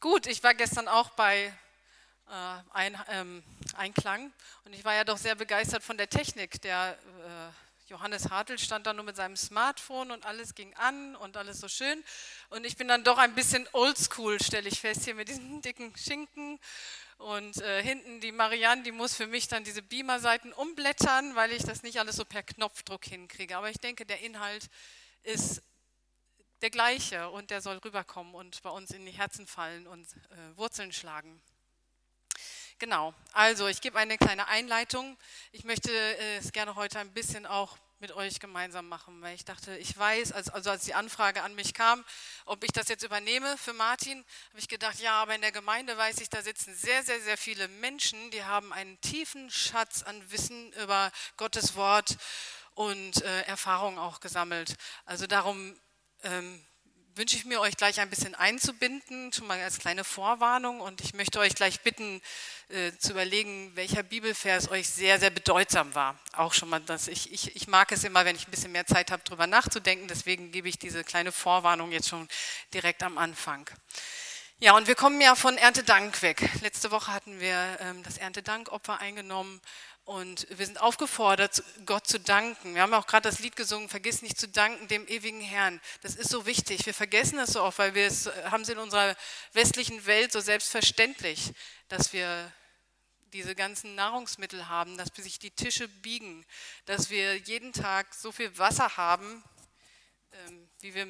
Gut, 0.00 0.28
ich 0.28 0.44
war 0.44 0.54
gestern 0.54 0.86
auch 0.86 1.10
bei 1.10 1.52
äh, 2.28 2.32
ein, 2.72 2.96
ähm, 3.08 3.42
Einklang 3.74 4.32
und 4.64 4.72
ich 4.72 4.84
war 4.84 4.94
ja 4.94 5.02
doch 5.02 5.18
sehr 5.18 5.34
begeistert 5.34 5.82
von 5.82 5.98
der 5.98 6.08
Technik. 6.08 6.62
Der 6.62 6.96
äh, 7.26 7.90
Johannes 7.90 8.30
Hartl 8.30 8.60
stand 8.60 8.86
da 8.86 8.92
nur 8.92 9.04
mit 9.04 9.16
seinem 9.16 9.36
Smartphone 9.36 10.12
und 10.12 10.24
alles 10.24 10.54
ging 10.54 10.72
an 10.74 11.16
und 11.16 11.36
alles 11.36 11.58
so 11.58 11.66
schön. 11.66 12.04
Und 12.50 12.64
ich 12.64 12.76
bin 12.76 12.86
dann 12.86 13.02
doch 13.02 13.18
ein 13.18 13.34
bisschen 13.34 13.68
oldschool, 13.72 14.40
stelle 14.40 14.68
ich 14.68 14.78
fest, 14.78 15.02
hier 15.02 15.16
mit 15.16 15.26
diesen 15.26 15.62
dicken 15.62 15.92
Schinken. 15.96 16.60
Und 17.16 17.60
äh, 17.60 17.82
hinten 17.82 18.20
die 18.20 18.30
Marianne, 18.30 18.84
die 18.84 18.92
muss 18.92 19.16
für 19.16 19.26
mich 19.26 19.48
dann 19.48 19.64
diese 19.64 19.82
Beamer-Seiten 19.82 20.52
umblättern, 20.52 21.34
weil 21.34 21.50
ich 21.50 21.64
das 21.64 21.82
nicht 21.82 21.98
alles 21.98 22.14
so 22.14 22.24
per 22.24 22.44
Knopfdruck 22.44 23.04
hinkriege. 23.04 23.56
Aber 23.56 23.68
ich 23.68 23.80
denke, 23.80 24.06
der 24.06 24.20
Inhalt 24.20 24.70
ist 25.24 25.60
der 26.62 26.70
gleiche 26.70 27.30
und 27.30 27.50
der 27.50 27.60
soll 27.60 27.78
rüberkommen 27.78 28.34
und 28.34 28.62
bei 28.62 28.70
uns 28.70 28.90
in 28.90 29.04
die 29.06 29.12
Herzen 29.12 29.46
fallen 29.46 29.86
und 29.86 30.06
äh, 30.06 30.56
Wurzeln 30.56 30.92
schlagen. 30.92 31.40
Genau, 32.78 33.12
also 33.32 33.66
ich 33.66 33.80
gebe 33.80 33.98
eine 33.98 34.18
kleine 34.18 34.46
Einleitung. 34.46 35.16
Ich 35.50 35.64
möchte 35.64 35.90
äh, 35.90 36.36
es 36.36 36.52
gerne 36.52 36.76
heute 36.76 37.00
ein 37.00 37.12
bisschen 37.12 37.44
auch 37.44 37.76
mit 38.00 38.12
euch 38.12 38.38
gemeinsam 38.38 38.88
machen, 38.88 39.20
weil 39.22 39.34
ich 39.34 39.44
dachte, 39.44 39.76
ich 39.78 39.96
weiß, 39.98 40.30
also, 40.30 40.52
also 40.52 40.70
als 40.70 40.84
die 40.84 40.94
Anfrage 40.94 41.42
an 41.42 41.54
mich 41.56 41.74
kam, 41.74 42.04
ob 42.44 42.62
ich 42.62 42.70
das 42.70 42.88
jetzt 42.88 43.02
übernehme 43.02 43.58
für 43.58 43.72
Martin, 43.72 44.24
habe 44.50 44.60
ich 44.60 44.68
gedacht, 44.68 45.00
ja, 45.00 45.20
aber 45.20 45.34
in 45.34 45.40
der 45.40 45.50
Gemeinde 45.50 45.96
weiß 45.96 46.20
ich, 46.20 46.28
da 46.28 46.42
sitzen 46.42 46.74
sehr, 46.76 47.02
sehr, 47.02 47.20
sehr 47.20 47.36
viele 47.36 47.66
Menschen, 47.66 48.30
die 48.30 48.44
haben 48.44 48.72
einen 48.72 49.00
tiefen 49.00 49.50
Schatz 49.50 50.04
an 50.04 50.30
Wissen 50.30 50.72
über 50.74 51.10
Gottes 51.36 51.74
Wort 51.74 52.16
und 52.74 53.22
äh, 53.22 53.42
Erfahrung 53.42 53.98
auch 53.98 54.20
gesammelt. 54.20 54.76
Also 55.04 55.26
darum 55.26 55.76
ähm, 56.22 56.64
wünsche 57.18 57.36
ich 57.36 57.44
mir, 57.44 57.60
euch 57.60 57.76
gleich 57.76 58.00
ein 58.00 58.08
bisschen 58.08 58.34
einzubinden, 58.36 59.32
schon 59.32 59.48
mal 59.48 59.60
als 59.60 59.78
kleine 59.78 60.04
Vorwarnung. 60.04 60.80
Und 60.80 61.00
ich 61.00 61.14
möchte 61.14 61.40
euch 61.40 61.54
gleich 61.54 61.80
bitten, 61.80 62.22
äh, 62.68 62.92
zu 62.98 63.12
überlegen, 63.12 63.72
welcher 63.74 64.02
Bibelvers 64.04 64.70
euch 64.70 64.88
sehr, 64.88 65.18
sehr 65.18 65.30
bedeutsam 65.30 65.94
war. 65.94 66.18
Auch 66.32 66.54
schon 66.54 66.68
mal, 66.68 66.80
dass 66.80 67.08
ich, 67.08 67.32
ich, 67.32 67.56
ich 67.56 67.66
mag 67.66 67.90
es 67.92 68.04
immer, 68.04 68.24
wenn 68.24 68.36
ich 68.36 68.46
ein 68.46 68.50
bisschen 68.52 68.72
mehr 68.72 68.86
Zeit 68.86 69.10
habe, 69.10 69.22
darüber 69.24 69.46
nachzudenken. 69.46 70.06
Deswegen 70.06 70.52
gebe 70.52 70.68
ich 70.68 70.78
diese 70.78 71.02
kleine 71.02 71.32
Vorwarnung 71.32 71.90
jetzt 71.92 72.08
schon 72.08 72.28
direkt 72.72 73.02
am 73.02 73.18
Anfang. 73.18 73.68
Ja, 74.60 74.76
und 74.76 74.88
wir 74.88 74.96
kommen 74.96 75.20
ja 75.20 75.36
von 75.36 75.56
Erntedank 75.56 76.20
weg. 76.22 76.48
Letzte 76.62 76.90
Woche 76.90 77.12
hatten 77.12 77.38
wir 77.38 77.78
ähm, 77.80 78.02
das 78.02 78.18
Erntedankopfer 78.18 78.98
eingenommen 78.98 79.60
und 80.08 80.46
wir 80.48 80.64
sind 80.64 80.80
aufgefordert, 80.80 81.62
Gott 81.84 82.06
zu 82.06 82.18
danken. 82.18 82.74
Wir 82.74 82.80
haben 82.80 82.94
auch 82.94 83.06
gerade 83.06 83.28
das 83.28 83.40
Lied 83.40 83.56
gesungen, 83.56 83.90
vergiss 83.90 84.22
nicht 84.22 84.40
zu 84.40 84.48
danken 84.48 84.88
dem 84.88 85.06
ewigen 85.06 85.42
Herrn. 85.42 85.82
Das 86.00 86.14
ist 86.14 86.30
so 86.30 86.46
wichtig. 86.46 86.86
Wir 86.86 86.94
vergessen 86.94 87.36
das 87.36 87.52
so 87.52 87.62
oft, 87.62 87.78
weil 87.78 87.94
wir 87.94 88.06
es 88.06 88.26
haben 88.50 88.62
es 88.62 88.70
in 88.70 88.78
unserer 88.78 89.14
westlichen 89.52 90.06
Welt 90.06 90.32
so 90.32 90.40
selbstverständlich, 90.40 91.52
dass 91.88 92.14
wir 92.14 92.50
diese 93.34 93.54
ganzen 93.54 93.96
Nahrungsmittel 93.96 94.70
haben, 94.70 94.96
dass 94.96 95.10
sich 95.14 95.38
die 95.38 95.50
Tische 95.50 95.88
biegen, 95.88 96.46
dass 96.86 97.10
wir 97.10 97.36
jeden 97.36 97.74
Tag 97.74 98.14
so 98.14 98.32
viel 98.32 98.56
Wasser 98.56 98.96
haben, 98.96 99.44
ähm, 100.32 100.70
wie 100.80 100.94
wir 100.94 101.06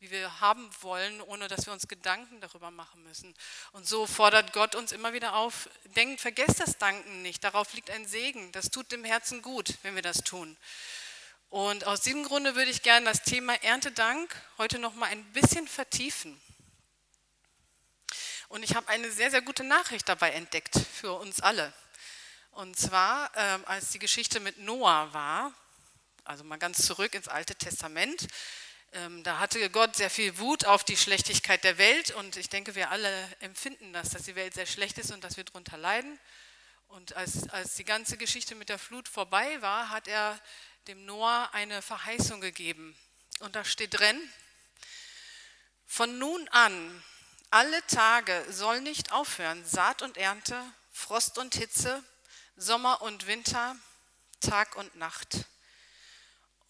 wie 0.00 0.10
wir 0.10 0.40
haben 0.40 0.68
wollen, 0.80 1.20
ohne 1.20 1.46
dass 1.46 1.66
wir 1.66 1.74
uns 1.74 1.86
Gedanken 1.86 2.40
darüber 2.40 2.70
machen 2.70 3.02
müssen. 3.02 3.34
Und 3.72 3.86
so 3.86 4.06
fordert 4.06 4.54
Gott 4.54 4.74
uns 4.74 4.92
immer 4.92 5.12
wieder 5.12 5.34
auf, 5.34 5.68
denkt, 5.94 6.22
vergesst 6.22 6.58
das 6.58 6.78
Danken 6.78 7.20
nicht, 7.20 7.44
darauf 7.44 7.74
liegt 7.74 7.90
ein 7.90 8.06
Segen, 8.06 8.50
das 8.52 8.70
tut 8.70 8.90
dem 8.92 9.04
Herzen 9.04 9.42
gut, 9.42 9.74
wenn 9.82 9.94
wir 9.94 10.02
das 10.02 10.24
tun. 10.24 10.56
Und 11.50 11.86
aus 11.86 12.00
diesem 12.00 12.24
Grunde 12.24 12.54
würde 12.54 12.70
ich 12.70 12.82
gerne 12.82 13.06
das 13.06 13.22
Thema 13.22 13.54
Erntedank 13.62 14.34
heute 14.56 14.78
noch 14.78 14.94
mal 14.94 15.06
ein 15.06 15.24
bisschen 15.32 15.68
vertiefen. 15.68 16.40
Und 18.48 18.62
ich 18.62 18.74
habe 18.74 18.88
eine 18.88 19.10
sehr, 19.10 19.30
sehr 19.30 19.42
gute 19.42 19.64
Nachricht 19.64 20.08
dabei 20.08 20.30
entdeckt 20.30 20.76
für 20.76 21.12
uns 21.12 21.40
alle. 21.40 21.72
Und 22.52 22.78
zwar, 22.78 23.30
ähm, 23.36 23.64
als 23.66 23.90
die 23.90 23.98
Geschichte 23.98 24.40
mit 24.40 24.58
Noah 24.58 25.12
war, 25.12 25.52
also 26.24 26.42
mal 26.42 26.58
ganz 26.58 26.86
zurück 26.86 27.14
ins 27.14 27.28
Alte 27.28 27.54
Testament, 27.54 28.28
da 29.22 29.38
hatte 29.38 29.70
Gott 29.70 29.94
sehr 29.94 30.10
viel 30.10 30.38
Wut 30.38 30.64
auf 30.64 30.82
die 30.82 30.96
Schlechtigkeit 30.96 31.62
der 31.62 31.78
Welt 31.78 32.10
und 32.12 32.36
ich 32.36 32.48
denke, 32.48 32.74
wir 32.74 32.90
alle 32.90 33.36
empfinden 33.38 33.92
das, 33.92 34.10
dass 34.10 34.22
die 34.22 34.34
Welt 34.34 34.54
sehr 34.54 34.66
schlecht 34.66 34.98
ist 34.98 35.12
und 35.12 35.22
dass 35.22 35.36
wir 35.36 35.44
darunter 35.44 35.78
leiden. 35.78 36.18
Und 36.88 37.14
als, 37.14 37.48
als 37.50 37.76
die 37.76 37.84
ganze 37.84 38.16
Geschichte 38.16 38.56
mit 38.56 38.68
der 38.68 38.80
Flut 38.80 39.08
vorbei 39.08 39.62
war, 39.62 39.90
hat 39.90 40.08
er 40.08 40.40
dem 40.88 41.04
Noah 41.04 41.50
eine 41.52 41.82
Verheißung 41.82 42.40
gegeben. 42.40 42.96
Und 43.38 43.54
da 43.54 43.64
steht 43.64 43.96
drin, 43.96 44.20
von 45.86 46.18
nun 46.18 46.48
an, 46.48 47.04
alle 47.50 47.86
Tage 47.86 48.44
soll 48.50 48.80
nicht 48.80 49.12
aufhören, 49.12 49.64
Saat 49.64 50.02
und 50.02 50.16
Ernte, 50.16 50.60
Frost 50.92 51.38
und 51.38 51.54
Hitze, 51.54 52.02
Sommer 52.56 53.02
und 53.02 53.28
Winter, 53.28 53.76
Tag 54.40 54.74
und 54.74 54.96
Nacht 54.96 55.46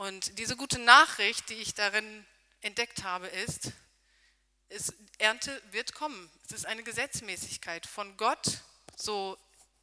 und 0.01 0.39
diese 0.39 0.57
gute 0.57 0.79
Nachricht, 0.79 1.51
die 1.51 1.57
ich 1.57 1.75
darin 1.75 2.25
entdeckt 2.63 3.05
habe, 3.05 3.27
ist, 3.27 3.73
ist, 4.71 4.95
Ernte 5.19 5.61
wird 5.73 5.93
kommen. 5.93 6.31
Es 6.47 6.53
ist 6.53 6.65
eine 6.65 6.83
Gesetzmäßigkeit 6.83 7.85
von 7.85 8.17
Gott 8.17 8.63
so 8.97 9.37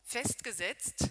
festgesetzt, 0.05 1.09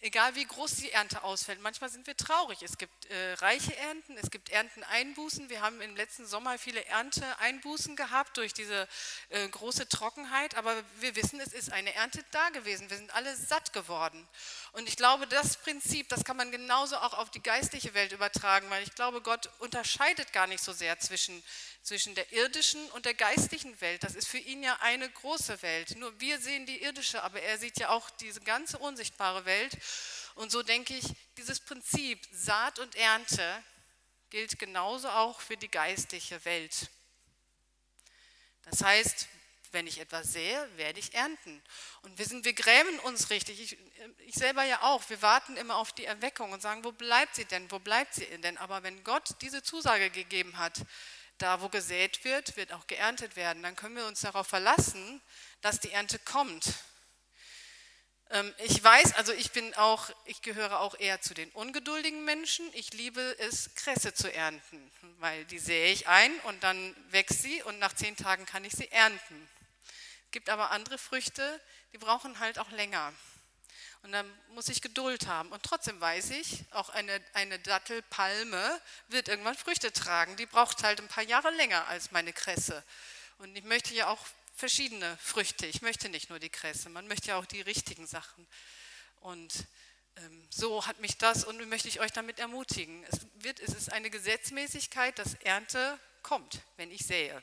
egal 0.00 0.34
wie 0.34 0.44
groß 0.44 0.76
die 0.76 0.90
Ernte 0.90 1.22
ausfällt. 1.24 1.60
Manchmal 1.62 1.90
sind 1.90 2.06
wir 2.06 2.16
traurig. 2.16 2.62
Es 2.62 2.78
gibt 2.78 3.06
äh, 3.06 3.32
reiche 3.34 3.76
Ernten, 3.76 4.16
es 4.18 4.30
gibt 4.30 4.50
Ernteneinbußen. 4.50 5.48
Wir 5.48 5.62
haben 5.62 5.80
im 5.80 5.96
letzten 5.96 6.26
Sommer 6.26 6.58
viele 6.58 6.84
Ernteeinbußen 6.84 7.96
gehabt 7.96 8.36
durch 8.36 8.52
diese 8.52 8.86
äh, 9.30 9.48
große 9.48 9.88
Trockenheit, 9.88 10.56
aber 10.56 10.74
wir 11.00 11.16
wissen, 11.16 11.40
es 11.40 11.52
ist 11.52 11.72
eine 11.72 11.94
Ernte 11.94 12.24
da 12.30 12.50
gewesen. 12.50 12.90
Wir 12.90 12.98
sind 12.98 13.14
alle 13.14 13.34
satt 13.36 13.72
geworden. 13.72 14.26
Und 14.72 14.88
ich 14.88 14.96
glaube, 14.96 15.26
das 15.26 15.56
Prinzip, 15.56 16.08
das 16.08 16.24
kann 16.24 16.36
man 16.36 16.50
genauso 16.50 16.96
auch 16.96 17.14
auf 17.14 17.30
die 17.30 17.42
geistliche 17.42 17.94
Welt 17.94 18.12
übertragen, 18.12 18.68
weil 18.70 18.82
ich 18.82 18.94
glaube, 18.94 19.20
Gott 19.20 19.48
unterscheidet 19.60 20.32
gar 20.32 20.46
nicht 20.46 20.62
so 20.62 20.72
sehr 20.72 20.98
zwischen 20.98 21.42
zwischen 21.84 22.14
der 22.14 22.32
irdischen 22.32 22.90
und 22.92 23.04
der 23.04 23.12
geistlichen 23.12 23.78
Welt. 23.82 24.02
Das 24.02 24.14
ist 24.14 24.26
für 24.26 24.38
ihn 24.38 24.62
ja 24.62 24.76
eine 24.80 25.08
große 25.08 25.60
Welt. 25.60 25.96
Nur 25.96 26.18
wir 26.18 26.40
sehen 26.40 26.64
die 26.64 26.82
irdische, 26.82 27.22
aber 27.22 27.40
er 27.42 27.58
sieht 27.58 27.78
ja 27.78 27.90
auch 27.90 28.08
diese 28.10 28.40
ganze 28.40 28.78
unsichtbare 28.78 29.44
Welt. 29.44 29.76
Und 30.34 30.50
so 30.50 30.62
denke 30.62 30.96
ich, 30.96 31.04
dieses 31.36 31.60
Prinzip 31.60 32.26
Saat 32.32 32.78
und 32.78 32.96
Ernte 32.96 33.62
gilt 34.30 34.58
genauso 34.58 35.10
auch 35.10 35.40
für 35.42 35.58
die 35.58 35.70
geistliche 35.70 36.42
Welt. 36.46 36.88
Das 38.62 38.82
heißt, 38.82 39.28
wenn 39.72 39.86
ich 39.86 40.00
etwas 40.00 40.32
sehe, 40.32 40.68
werde 40.76 40.98
ich 40.98 41.12
ernten. 41.12 41.62
Und 42.02 42.16
wir, 42.18 42.24
sind, 42.24 42.46
wir 42.46 42.54
grämen 42.54 42.98
uns 43.00 43.28
richtig. 43.28 43.60
Ich, 43.60 43.76
ich 44.20 44.34
selber 44.34 44.64
ja 44.64 44.80
auch. 44.82 45.02
Wir 45.10 45.20
warten 45.20 45.58
immer 45.58 45.76
auf 45.76 45.92
die 45.92 46.06
Erweckung 46.06 46.52
und 46.52 46.62
sagen, 46.62 46.82
wo 46.82 46.92
bleibt 46.92 47.34
sie 47.34 47.44
denn? 47.44 47.70
Wo 47.70 47.78
bleibt 47.78 48.14
sie 48.14 48.24
denn? 48.24 48.56
Aber 48.56 48.82
wenn 48.82 49.04
Gott 49.04 49.34
diese 49.42 49.62
Zusage 49.62 50.08
gegeben 50.08 50.56
hat, 50.56 50.80
da, 51.38 51.60
wo 51.60 51.68
gesät 51.68 52.24
wird, 52.24 52.56
wird 52.56 52.72
auch 52.72 52.86
geerntet 52.86 53.36
werden. 53.36 53.62
Dann 53.62 53.76
können 53.76 53.96
wir 53.96 54.06
uns 54.06 54.20
darauf 54.20 54.46
verlassen, 54.46 55.20
dass 55.60 55.80
die 55.80 55.90
Ernte 55.90 56.18
kommt. 56.18 56.74
Ähm, 58.30 58.54
ich 58.58 58.82
weiß, 58.82 59.14
also 59.14 59.32
ich 59.32 59.52
bin 59.52 59.74
auch, 59.74 60.10
ich 60.24 60.42
gehöre 60.42 60.80
auch 60.80 60.98
eher 60.98 61.20
zu 61.20 61.34
den 61.34 61.50
ungeduldigen 61.50 62.24
Menschen. 62.24 62.68
Ich 62.74 62.92
liebe 62.92 63.36
es, 63.38 63.74
Kresse 63.74 64.14
zu 64.14 64.32
ernten, 64.32 64.90
weil 65.18 65.44
die 65.46 65.58
sähe 65.58 65.92
ich 65.92 66.08
ein 66.08 66.32
und 66.40 66.62
dann 66.62 66.96
wächst 67.10 67.42
sie 67.42 67.62
und 67.62 67.78
nach 67.78 67.94
zehn 67.94 68.16
Tagen 68.16 68.46
kann 68.46 68.64
ich 68.64 68.72
sie 68.72 68.90
ernten. 68.90 69.48
Es 70.26 70.30
gibt 70.30 70.48
aber 70.48 70.70
andere 70.70 70.98
Früchte, 70.98 71.60
die 71.92 71.98
brauchen 71.98 72.40
halt 72.40 72.58
auch 72.58 72.70
länger. 72.70 73.12
Und 74.04 74.12
dann 74.12 74.30
muss 74.50 74.68
ich 74.68 74.82
Geduld 74.82 75.28
haben. 75.28 75.50
Und 75.50 75.62
trotzdem 75.62 75.98
weiß 75.98 76.28
ich, 76.32 76.66
auch 76.72 76.90
eine, 76.90 77.22
eine 77.32 77.58
Dattelpalme 77.58 78.80
wird 79.08 79.28
irgendwann 79.28 79.56
Früchte 79.56 79.92
tragen. 79.94 80.36
Die 80.36 80.44
braucht 80.44 80.82
halt 80.82 81.00
ein 81.00 81.08
paar 81.08 81.24
Jahre 81.24 81.50
länger 81.52 81.88
als 81.88 82.10
meine 82.10 82.34
Kresse. 82.34 82.84
Und 83.38 83.56
ich 83.56 83.64
möchte 83.64 83.94
ja 83.94 84.08
auch 84.08 84.20
verschiedene 84.54 85.16
Früchte. 85.16 85.64
Ich 85.64 85.80
möchte 85.80 86.10
nicht 86.10 86.28
nur 86.28 86.38
die 86.38 86.50
Kresse, 86.50 86.90
man 86.90 87.08
möchte 87.08 87.28
ja 87.28 87.38
auch 87.38 87.46
die 87.46 87.62
richtigen 87.62 88.06
Sachen. 88.06 88.46
Und 89.20 89.54
ähm, 90.16 90.48
so 90.50 90.86
hat 90.86 91.00
mich 91.00 91.16
das 91.16 91.44
und 91.44 91.66
möchte 91.70 91.88
ich 91.88 92.00
euch 92.00 92.12
damit 92.12 92.38
ermutigen. 92.38 93.04
Es, 93.04 93.20
wird, 93.36 93.58
es 93.58 93.74
ist 93.74 93.90
eine 93.90 94.10
Gesetzmäßigkeit, 94.10 95.18
dass 95.18 95.32
Ernte 95.36 95.98
kommt, 96.22 96.60
wenn 96.76 96.90
ich 96.90 97.06
sähe. 97.06 97.42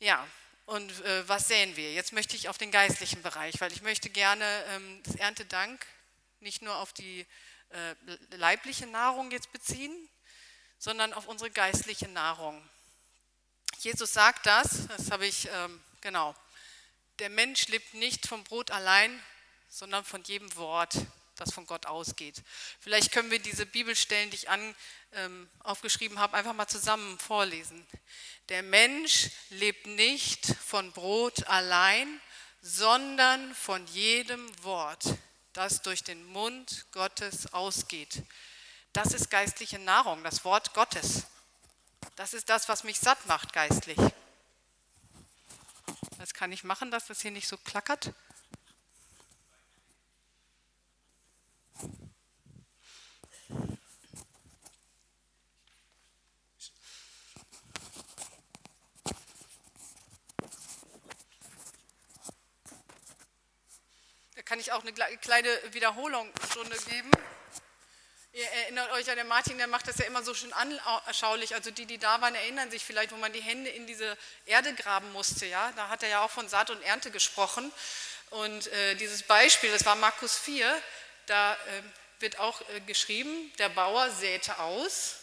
Ja, 0.00 0.26
und 0.66 0.90
äh, 1.04 1.28
was 1.28 1.48
sehen 1.48 1.76
wir? 1.76 1.92
Jetzt 1.92 2.12
möchte 2.12 2.36
ich 2.36 2.48
auf 2.48 2.58
den 2.58 2.70
geistlichen 2.70 3.22
Bereich, 3.22 3.60
weil 3.60 3.72
ich 3.72 3.82
möchte 3.82 4.10
gerne 4.10 4.44
ähm, 4.68 5.02
das 5.02 5.16
Erntedank 5.16 5.84
nicht 6.40 6.62
nur 6.62 6.76
auf 6.76 6.92
die 6.92 7.26
äh, 7.70 7.94
leibliche 8.36 8.86
Nahrung 8.86 9.30
jetzt 9.30 9.52
beziehen, 9.52 10.08
sondern 10.78 11.12
auf 11.12 11.26
unsere 11.26 11.50
geistliche 11.50 12.08
Nahrung. 12.08 12.62
Jesus 13.78 14.12
sagt 14.12 14.46
das, 14.46 14.86
das 14.88 15.10
habe 15.10 15.26
ich, 15.26 15.48
ähm, 15.52 15.82
genau, 16.00 16.34
der 17.18 17.30
Mensch 17.30 17.68
lebt 17.68 17.94
nicht 17.94 18.26
vom 18.26 18.44
Brot 18.44 18.70
allein, 18.70 19.20
sondern 19.68 20.04
von 20.04 20.22
jedem 20.24 20.54
Wort, 20.56 20.94
das 21.36 21.52
von 21.52 21.66
Gott 21.66 21.86
ausgeht. 21.86 22.42
Vielleicht 22.80 23.12
können 23.12 23.30
wir 23.30 23.38
diese 23.38 23.66
Bibelstellen, 23.66 24.30
die 24.30 24.36
ich 24.36 24.48
an, 24.48 24.74
ähm, 25.12 25.48
aufgeschrieben 25.60 26.18
habe, 26.18 26.36
einfach 26.36 26.52
mal 26.52 26.68
zusammen 26.68 27.18
vorlesen. 27.18 27.86
Der 28.48 28.62
Mensch 28.62 29.30
lebt 29.50 29.86
nicht 29.86 30.46
von 30.46 30.92
Brot 30.92 31.46
allein, 31.46 32.20
sondern 32.60 33.54
von 33.54 33.86
jedem 33.88 34.64
Wort, 34.64 35.04
das 35.52 35.82
durch 35.82 36.04
den 36.04 36.24
Mund 36.24 36.86
Gottes 36.92 37.52
ausgeht. 37.52 38.22
Das 38.92 39.12
ist 39.12 39.30
geistliche 39.30 39.78
Nahrung, 39.78 40.22
das 40.22 40.44
Wort 40.44 40.74
Gottes. 40.74 41.24
Das 42.16 42.34
ist 42.34 42.48
das, 42.48 42.68
was 42.68 42.84
mich 42.84 42.98
satt 42.98 43.26
macht 43.26 43.52
geistlich. 43.52 43.98
Was 46.18 46.34
kann 46.34 46.52
ich 46.52 46.62
machen, 46.62 46.90
dass 46.90 47.06
das 47.06 47.22
hier 47.22 47.30
nicht 47.30 47.48
so 47.48 47.56
klackert? 47.56 48.12
Kann 64.52 64.60
ich 64.60 64.70
auch 64.70 64.84
eine 64.84 64.92
kleine 64.92 65.48
Wiederholungsstunde 65.72 66.76
geben. 66.90 67.10
Ihr 68.34 68.44
erinnert 68.44 68.92
euch 68.92 69.08
an 69.08 69.16
den 69.16 69.26
Martin, 69.26 69.56
der 69.56 69.66
macht 69.66 69.88
das 69.88 69.96
ja 69.96 70.04
immer 70.04 70.22
so 70.22 70.34
schön 70.34 70.52
anschaulich. 70.52 71.54
Also 71.54 71.70
die, 71.70 71.86
die 71.86 71.96
da 71.96 72.20
waren, 72.20 72.34
erinnern 72.34 72.70
sich 72.70 72.84
vielleicht, 72.84 73.12
wo 73.12 73.16
man 73.16 73.32
die 73.32 73.40
Hände 73.40 73.70
in 73.70 73.86
diese 73.86 74.14
Erde 74.44 74.74
graben 74.74 75.10
musste. 75.12 75.46
Ja? 75.46 75.72
Da 75.74 75.88
hat 75.88 76.02
er 76.02 76.10
ja 76.10 76.20
auch 76.20 76.30
von 76.30 76.50
Saat 76.50 76.68
und 76.68 76.82
Ernte 76.82 77.10
gesprochen. 77.10 77.72
Und 78.28 78.66
äh, 78.66 78.94
dieses 78.96 79.22
Beispiel, 79.22 79.72
das 79.72 79.86
war 79.86 79.96
Markus 79.96 80.36
4, 80.36 80.82
da 81.24 81.54
äh, 81.54 81.58
wird 82.18 82.38
auch 82.38 82.60
äh, 82.68 82.80
geschrieben, 82.80 83.50
der 83.56 83.70
Bauer 83.70 84.10
säte 84.10 84.58
aus. 84.58 85.14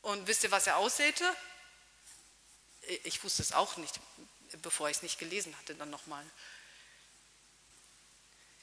Und 0.00 0.26
wisst 0.26 0.44
ihr, 0.44 0.50
was 0.50 0.66
er 0.66 0.78
aussäte? 0.78 1.30
Ich 3.02 3.22
wusste 3.22 3.42
es 3.42 3.52
auch 3.52 3.76
nicht, 3.76 4.00
bevor 4.62 4.88
ich 4.88 4.96
es 4.96 5.02
nicht 5.02 5.18
gelesen 5.18 5.54
hatte, 5.58 5.74
dann 5.74 5.90
nochmal. 5.90 6.24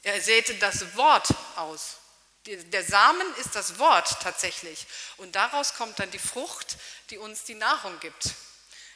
Er 0.04 0.20
säte 0.22 0.56
das 0.56 0.96
Wort 0.96 1.28
aus. 1.56 1.98
Der 2.46 2.84
Samen 2.84 3.36
ist 3.36 3.56
das 3.56 3.78
Wort 3.78 4.18
tatsächlich. 4.22 4.88
Und 5.18 5.36
daraus 5.36 5.76
kommt 5.76 6.00
dann 6.00 6.10
die 6.10 6.20
Frucht, 6.20 6.78
die 7.12 7.20
uns 7.20 7.44
die 7.44 7.54
Nahrung 7.54 8.00
gibt. 8.00 8.34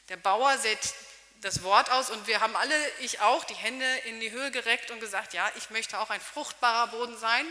Der 0.10 0.18
Bauer 0.18 0.57
sät 0.57 0.80
das 1.42 1.62
Wort 1.62 1.92
aus 1.92 2.10
und 2.10 2.25
wir 2.25 2.40
haben 2.40 2.56
alle, 2.56 2.75
ich 3.00 3.19
auch, 3.19 3.44
die 3.44 3.56
Hände 3.56 3.86
in 4.06 4.19
die 4.19 4.31
Höhe 4.31 4.50
gereckt 4.50 4.90
und 4.90 5.00
gesagt, 5.00 5.34
ja, 5.34 5.52
ich 5.57 5.69
möchte 5.69 6.00
auch 6.00 6.10
ein 6.10 6.22
fruchtbarer 6.22 6.88
Boden 6.88 7.18
sein. 7.18 7.46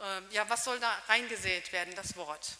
Ähm, 0.00 0.26
ja, 0.30 0.48
was 0.48 0.64
soll 0.64 0.78
da 0.78 1.02
reingesät 1.08 1.72
werden? 1.72 1.94
Das 1.96 2.16
Wort. 2.16 2.52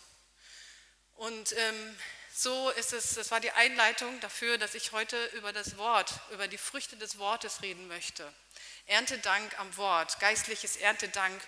Und 1.15 1.53
ähm, 1.57 1.99
so 2.35 2.71
ist 2.71 2.93
es, 2.93 3.15
das 3.15 3.31
war 3.31 3.39
die 3.39 3.53
Einleitung 3.53 4.19
dafür, 4.21 4.59
dass 4.59 4.75
ich 4.75 4.91
heute 4.91 5.25
über 5.27 5.53
das 5.53 5.77
Wort, 5.77 6.13
über 6.31 6.49
die 6.49 6.59
Früchte 6.59 6.97
des 6.97 7.19
Wortes 7.19 7.63
reden 7.63 7.87
möchte. 7.87 8.33
Erntedank 8.87 9.59
am 9.59 9.77
Wort, 9.77 10.19
geistliches 10.21 10.77
Erntedank 10.77 11.41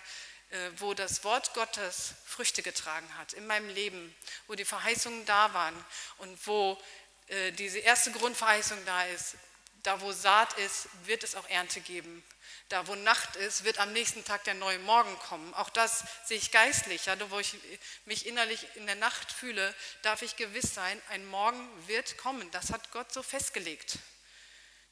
äh, 0.49 0.71
wo 0.77 0.93
das 0.93 1.25
Wort 1.25 1.53
Gottes 1.53 2.13
Früchte 2.23 2.63
getragen 2.63 3.07
hat 3.17 3.33
in 3.33 3.45
meinem 3.47 3.67
Leben, 3.67 4.15
wo 4.47 4.55
die 4.55 4.63
Verheißungen 4.63 5.25
da 5.25 5.53
waren 5.53 5.75
und 6.19 6.47
wo 6.47 6.81
äh, 7.27 7.51
diese 7.51 7.79
erste 7.79 8.11
Grundverheißung 8.11 8.77
da 8.85 9.03
ist. 9.07 9.35
Da, 9.83 9.99
wo 9.99 10.13
Saat 10.13 10.53
ist, 10.53 10.87
wird 11.03 11.23
es 11.23 11.35
auch 11.35 11.47
Ernte 11.49 11.81
geben. 11.81 12.23
Da, 12.69 12.87
wo 12.87 12.95
Nacht 12.95 13.35
ist, 13.35 13.65
wird 13.65 13.77
am 13.79 13.91
nächsten 13.91 14.23
Tag 14.23 14.45
der 14.45 14.53
neue 14.53 14.79
Morgen 14.79 15.19
kommen. 15.19 15.53
Auch 15.53 15.69
das 15.69 16.05
sehe 16.23 16.37
ich 16.37 16.51
geistlich. 16.51 17.05
Ja, 17.07 17.15
wo 17.29 17.39
ich 17.39 17.57
mich 18.05 18.25
innerlich 18.25 18.65
in 18.75 18.85
der 18.85 18.95
Nacht 18.95 19.31
fühle, 19.31 19.75
darf 20.01 20.21
ich 20.21 20.37
gewiss 20.37 20.73
sein, 20.73 21.01
ein 21.09 21.25
Morgen 21.25 21.69
wird 21.87 22.17
kommen. 22.17 22.49
Das 22.51 22.71
hat 22.71 22.91
Gott 22.91 23.11
so 23.11 23.21
festgelegt. 23.21 23.99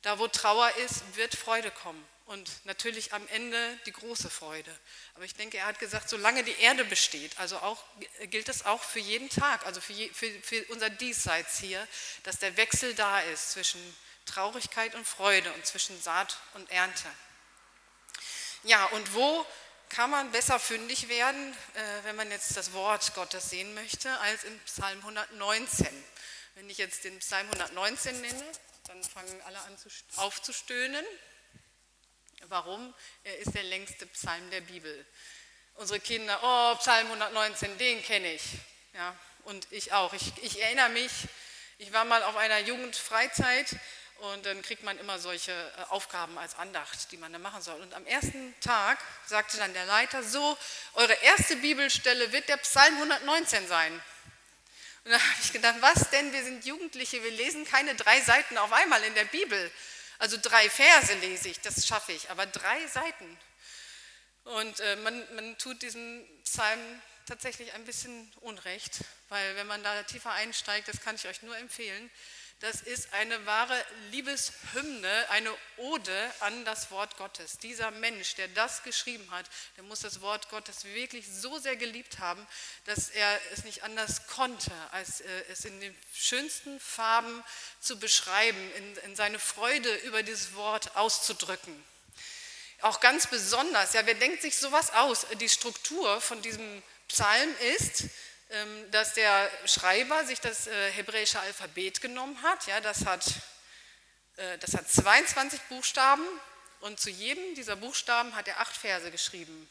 Da, 0.05 0.19
wo 0.19 0.27
Trauer 0.27 0.69
ist, 0.85 1.01
wird 1.15 1.35
Freude 1.35 1.71
kommen 1.71 2.07
und 2.27 2.63
natürlich 2.67 3.11
am 3.13 3.27
Ende 3.29 3.79
die 3.87 3.91
große 3.91 4.29
Freude. 4.29 4.71
Aber 5.15 5.25
ich 5.25 5.33
denke, 5.33 5.57
er 5.57 5.65
hat 5.65 5.79
gesagt, 5.79 6.09
solange 6.09 6.43
die 6.43 6.55
Erde 6.59 6.85
besteht, 6.85 7.39
also 7.39 7.57
auch, 7.57 7.83
gilt 8.29 8.47
es 8.47 8.67
auch 8.67 8.83
für 8.83 8.99
jeden 8.99 9.29
Tag, 9.29 9.65
also 9.65 9.81
für, 9.81 9.95
für, 10.13 10.29
für 10.43 10.63
unser 10.65 10.91
Diesseits 10.91 11.57
hier, 11.57 11.87
dass 12.21 12.37
der 12.37 12.55
Wechsel 12.55 12.93
da 12.93 13.19
ist 13.21 13.53
zwischen 13.53 13.81
Traurigkeit 14.27 14.93
und 14.93 15.07
Freude 15.07 15.51
und 15.53 15.65
zwischen 15.65 15.99
Saat 15.99 16.37
und 16.53 16.69
Ernte. 16.69 17.09
Ja, 18.61 18.85
und 18.85 19.15
wo 19.15 19.43
kann 19.89 20.11
man 20.11 20.29
besser 20.29 20.59
fündig 20.59 21.09
werden, 21.09 21.51
äh, 21.73 22.03
wenn 22.03 22.15
man 22.15 22.29
jetzt 22.29 22.55
das 22.55 22.73
Wort 22.73 23.15
Gottes 23.15 23.49
sehen 23.49 23.73
möchte, 23.73 24.15
als 24.19 24.43
im 24.43 24.59
Psalm 24.65 24.99
119? 24.99 25.87
Wenn 26.53 26.69
ich 26.69 26.77
jetzt 26.77 27.05
den 27.05 27.17
Psalm 27.17 27.47
119 27.47 28.21
nenne, 28.21 28.45
dann 28.87 29.03
fangen 29.03 29.41
alle 29.45 29.59
an 29.59 29.77
aufzustöhnen. 30.17 31.05
Warum? 32.47 32.93
Er 33.23 33.39
ist 33.39 33.55
der 33.55 33.63
längste 33.63 34.05
Psalm 34.07 34.49
der 34.51 34.61
Bibel. 34.61 35.05
Unsere 35.75 35.99
Kinder, 35.99 36.39
oh, 36.41 36.75
Psalm 36.77 37.07
119, 37.07 37.77
den 37.77 38.03
kenne 38.03 38.33
ich. 38.33 38.43
Ja, 38.93 39.17
und 39.45 39.67
ich 39.71 39.91
auch. 39.93 40.13
Ich, 40.13 40.31
ich 40.43 40.61
erinnere 40.61 40.89
mich, 40.89 41.11
ich 41.79 41.91
war 41.91 42.05
mal 42.05 42.23
auf 42.23 42.37
einer 42.37 42.59
Jugendfreizeit 42.59 43.75
und 44.19 44.45
dann 44.45 44.61
kriegt 44.61 44.83
man 44.83 44.97
immer 44.99 45.19
solche 45.19 45.51
äh, 45.51 45.81
Aufgaben 45.89 46.37
als 46.37 46.55
Andacht, 46.55 47.11
die 47.11 47.17
man 47.17 47.33
da 47.33 47.39
machen 47.39 47.61
soll. 47.61 47.81
Und 47.81 47.93
am 47.93 48.05
ersten 48.05 48.57
Tag 48.61 48.99
sagte 49.25 49.57
dann 49.57 49.73
der 49.73 49.85
Leiter, 49.85 50.23
so, 50.23 50.57
eure 50.93 51.13
erste 51.23 51.57
Bibelstelle 51.57 52.31
wird 52.31 52.47
der 52.47 52.57
Psalm 52.57 52.93
119 52.95 53.67
sein. 53.67 54.01
Und 55.05 55.11
da 55.11 55.19
habe 55.19 55.41
ich 55.43 55.53
gedacht, 55.53 55.75
was 55.81 56.09
denn, 56.09 56.33
wir 56.33 56.43
sind 56.43 56.65
Jugendliche, 56.65 57.23
wir 57.23 57.29
lesen 57.29 57.63
keine 57.63 57.93
drei 57.93 58.19
Seiten 58.21 58.57
auf 58.57 58.73
einmal 58.73 59.03
in 59.03 59.13
der 59.13 59.25
Bibel. 59.25 59.71
Also 60.17 60.37
drei 60.41 60.67
Verse 60.67 61.13
lese 61.19 61.49
ich, 61.49 61.61
das 61.61 61.85
schaffe 61.85 62.11
ich, 62.11 62.31
aber 62.31 62.47
drei 62.47 62.87
Seiten. 62.87 63.37
Und 64.45 64.79
äh, 64.79 64.95
man, 64.97 65.35
man 65.35 65.57
tut 65.59 65.83
diesem 65.83 66.25
Psalm 66.43 66.79
tatsächlich 67.27 67.73
ein 67.73 67.85
bisschen 67.85 68.31
Unrecht, 68.41 69.03
weil 69.29 69.55
wenn 69.55 69.67
man 69.67 69.83
da 69.83 70.03
tiefer 70.03 70.31
einsteigt, 70.31 70.87
das 70.87 71.01
kann 71.01 71.15
ich 71.15 71.27
euch 71.27 71.43
nur 71.43 71.55
empfehlen, 71.55 72.09
das 72.61 72.81
ist 72.81 73.13
eine 73.13 73.45
wahre 73.45 73.85
Liebeshymne, 74.11 75.29
eine 75.29 75.53
Ode 75.77 76.31
an 76.39 76.63
das 76.63 76.89
Wort 76.89 77.17
Gottes. 77.17 77.57
Dieser 77.57 77.91
Mensch, 77.91 78.35
der 78.35 78.47
das 78.47 78.83
geschrieben 78.83 79.29
hat, 79.31 79.45
der 79.75 79.83
muss 79.83 79.99
das 79.99 80.21
Wort 80.21 80.49
Gottes 80.49 80.85
wirklich 80.85 81.27
so 81.27 81.59
sehr 81.59 81.75
geliebt 81.75 82.19
haben, 82.19 82.47
dass 82.85 83.09
er 83.09 83.39
es 83.51 83.65
nicht 83.65 83.83
anders 83.83 84.27
konnte, 84.27 84.71
als 84.91 85.19
äh, 85.19 85.43
es 85.51 85.65
in 85.65 85.81
den 85.81 85.95
schönsten 86.13 86.79
Farben 86.79 87.43
zu 87.81 87.99
beschreiben, 87.99 88.71
in, 88.75 88.97
in 88.97 89.15
seine 89.17 89.39
Freude 89.39 89.93
über 89.97 90.23
dieses 90.23 90.55
Wort 90.55 90.95
auszudrücken. 90.95 91.83
Auch 92.81 93.01
ganz 93.01 93.27
besonders, 93.27 93.93
ja, 93.93 94.05
wer 94.05 94.13
denkt 94.13 94.41
sich 94.41 94.57
sowas 94.57 94.91
aus? 94.93 95.25
Die 95.39 95.49
Struktur 95.49 96.21
von 96.21 96.41
diesem 96.41 96.83
Psalm 97.07 97.49
ist, 97.77 98.05
dass 98.91 99.13
der 99.13 99.49
Schreiber 99.65 100.25
sich 100.25 100.39
das 100.39 100.67
äh, 100.67 100.91
hebräische 100.91 101.39
Alphabet 101.39 102.01
genommen 102.01 102.41
hat. 102.43 102.67
Ja, 102.67 102.81
das, 102.81 103.05
hat 103.05 103.25
äh, 104.37 104.57
das 104.59 104.73
hat 104.75 104.89
22 104.89 105.61
Buchstaben 105.63 106.25
und 106.81 106.99
zu 106.99 107.09
jedem 107.09 107.55
dieser 107.55 107.75
Buchstaben 107.75 108.35
hat 108.35 108.47
er 108.47 108.59
acht 108.59 108.75
Verse 108.75 109.09
geschrieben. 109.11 109.69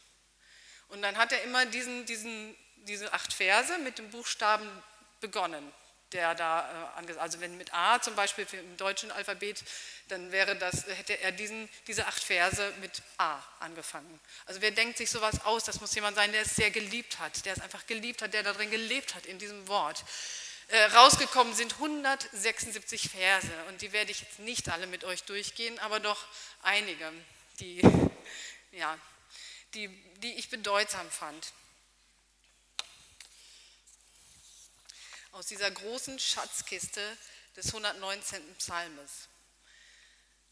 Und 0.88 1.03
dann 1.03 1.17
hat 1.17 1.33
er 1.33 1.43
immer 1.43 1.67
diesen, 1.67 2.07
diesen, 2.07 2.57
diese 2.76 3.12
acht 3.12 3.33
Verse 3.33 3.79
mit 3.79 3.99
dem 3.99 4.11
Buchstaben 4.11 4.69
begonnen 5.21 5.73
der 6.14 6.35
da, 6.35 6.94
äh, 7.06 7.12
also 7.18 7.40
wenn 7.40 7.59
mit 7.59 7.75
A 7.75 8.00
zum 8.00 8.14
Beispiel 8.14 8.47
im 8.52 8.76
deutschen 8.76 9.11
Alphabet, 9.11 9.62
dann 10.09 10.33
wäre 10.33 10.56
das, 10.56 10.87
hätte 10.87 11.21
er 11.21 11.33
diesen, 11.33 11.68
diese 11.87 12.06
acht 12.06 12.23
Verse 12.23 12.73
mit 12.80 13.02
A 13.18 13.42
angefangen. 13.61 14.21
Also 14.47 14.62
wer 14.62 14.71
denkt 14.71 14.97
sich 14.97 15.11
sowas 15.11 15.44
aus, 15.44 15.64
das 15.64 15.80
muss 15.80 15.94
jemand 15.94 16.16
sein, 16.16 16.33
der 16.33 16.42
es 16.42 16.56
sehr 16.56 16.71
geliebt 16.71 17.18
hat, 17.18 17.44
der 17.44 17.54
es 17.54 17.61
einfach 17.61 17.87
geliebt 17.87 18.23
hat, 18.23 18.33
der 18.33 18.42
darin 18.42 18.71
gelebt 18.71 19.14
hat 19.14 19.26
in 19.26 19.38
diesem 19.38 19.66
Wort. 19.68 20.04
Äh, 20.68 20.85
rausgekommen 20.85 21.54
sind 21.54 21.75
176 21.75 23.11
Verse 23.11 23.50
und 23.68 23.83
die 23.83 23.92
werde 23.92 24.12
ich 24.12 24.21
jetzt 24.21 24.38
nicht 24.38 24.68
alle 24.71 24.87
mit 24.87 25.04
euch 25.04 25.25
durchgehen, 25.25 25.78
aber 25.80 26.00
doch 26.00 26.25
einige, 26.62 27.12
die, 27.61 27.83
ja, 28.73 28.97
die, 29.75 29.88
die 30.23 30.35
ich 30.35 30.49
bedeutsam 30.49 31.11
fand. 31.11 31.52
Aus 35.35 35.47
dieser 35.47 35.71
großen 35.71 36.21
Schatzkiste 36.21 37.19
des 37.57 37.67
119. 37.67 38.55
Psalmes. 38.55 39.29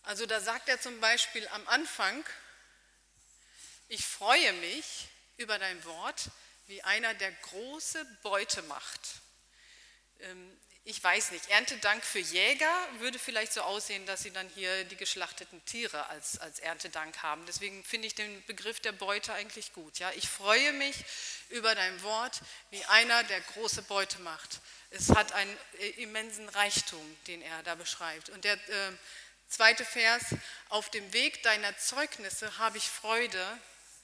Also 0.02 0.26
da 0.26 0.40
sagt 0.40 0.68
er 0.68 0.80
zum 0.80 1.00
Beispiel 1.00 1.46
am 1.48 1.68
Anfang, 1.68 2.24
ich 3.86 4.04
freue 4.04 4.52
mich 4.54 5.06
über 5.36 5.60
dein 5.60 5.84
Wort, 5.84 6.30
wie 6.66 6.82
einer, 6.82 7.14
der 7.14 7.30
große 7.30 8.04
Beute 8.24 8.62
macht. 8.62 9.00
Ich 10.84 11.02
weiß 11.02 11.30
nicht, 11.30 11.48
Erntedank 11.48 12.04
für 12.04 12.18
Jäger 12.18 12.88
würde 12.98 13.16
vielleicht 13.16 13.52
so 13.52 13.60
aussehen, 13.60 14.04
dass 14.06 14.24
sie 14.24 14.32
dann 14.32 14.48
hier 14.48 14.82
die 14.84 14.96
geschlachteten 14.96 15.64
Tiere 15.64 16.06
als, 16.08 16.38
als 16.38 16.58
Erntedank 16.58 17.22
haben. 17.22 17.46
Deswegen 17.46 17.84
finde 17.84 18.08
ich 18.08 18.16
den 18.16 18.44
Begriff 18.46 18.80
der 18.80 18.90
Beute 18.90 19.32
eigentlich 19.32 19.72
gut. 19.72 20.00
Ja? 20.00 20.10
Ich 20.16 20.28
freue 20.28 20.72
mich 20.72 20.96
über 21.50 21.76
dein 21.76 22.02
Wort, 22.02 22.40
wie 22.70 22.84
einer, 22.86 23.22
der 23.22 23.40
große 23.40 23.82
Beute 23.82 24.20
macht. 24.22 24.60
Es 24.90 25.10
hat 25.10 25.30
einen 25.32 25.56
äh, 25.78 25.88
immensen 26.02 26.48
Reichtum, 26.48 27.16
den 27.28 27.42
er 27.42 27.62
da 27.62 27.76
beschreibt. 27.76 28.30
Und 28.30 28.42
der 28.42 28.54
äh, 28.54 28.92
zweite 29.48 29.84
Vers, 29.84 30.34
auf 30.68 30.90
dem 30.90 31.12
Weg 31.12 31.44
deiner 31.44 31.78
Zeugnisse 31.78 32.58
habe 32.58 32.78
ich 32.78 32.88
Freude 32.88 33.46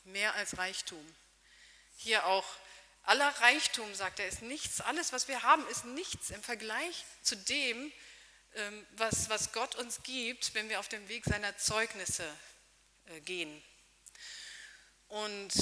mehr 0.05 0.33
als 0.35 0.57
Reichtum. 0.57 1.15
Hier 1.97 2.25
auch 2.25 2.47
Aller 3.09 3.29
Reichtum, 3.41 3.95
sagt 3.95 4.21
er, 4.21 4.29
ist 4.29 4.43
nichts. 4.43 4.83
Alles, 4.83 5.15
was 5.15 5.29
wir 5.29 5.43
haben, 5.43 5.67
ist 5.69 5.87
nichts 5.87 6.29
im 6.29 6.43
Vergleich 6.43 7.07
zu 7.23 7.37
dem, 7.37 7.91
ähm, 8.55 8.87
was, 8.99 9.31
was 9.31 9.53
Gott 9.53 9.77
uns 9.77 10.03
gibt, 10.03 10.53
wenn 10.53 10.69
wir 10.69 10.79
auf 10.79 10.89
dem 10.89 11.09
Weg 11.09 11.25
seiner 11.25 11.57
Zeugnisse 11.57 12.29
äh, 13.07 13.21
gehen. 13.23 13.63
Und 15.09 15.55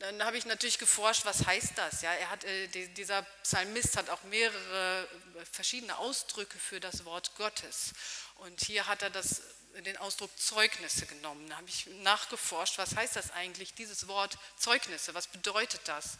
dann 0.00 0.22
habe 0.22 0.36
ich 0.36 0.44
natürlich 0.44 0.78
geforscht, 0.78 1.24
was 1.24 1.46
heißt 1.46 1.78
das? 1.78 2.02
Ja, 2.02 2.12
er 2.12 2.28
hat, 2.28 2.44
äh, 2.44 2.68
dieser 2.88 3.22
Psalmist 3.42 3.96
hat 3.96 4.10
auch 4.10 4.22
mehrere 4.24 5.08
äh, 5.40 5.44
verschiedene 5.46 5.96
Ausdrücke 5.96 6.58
für 6.58 6.78
das 6.78 7.06
Wort 7.06 7.34
Gottes. 7.36 7.94
Und 8.34 8.60
hier 8.60 8.86
hat 8.86 9.00
er 9.00 9.08
das, 9.08 9.40
den 9.76 9.96
Ausdruck 9.96 10.30
Zeugnisse 10.38 11.06
genommen. 11.06 11.48
Da 11.48 11.56
habe 11.56 11.70
ich 11.70 11.86
nachgeforscht, 12.02 12.76
was 12.76 12.94
heißt 12.96 13.16
das 13.16 13.30
eigentlich, 13.30 13.72
dieses 13.72 14.08
Wort 14.08 14.36
Zeugnisse? 14.58 15.14
Was 15.14 15.28
bedeutet 15.28 15.80
das? 15.86 16.18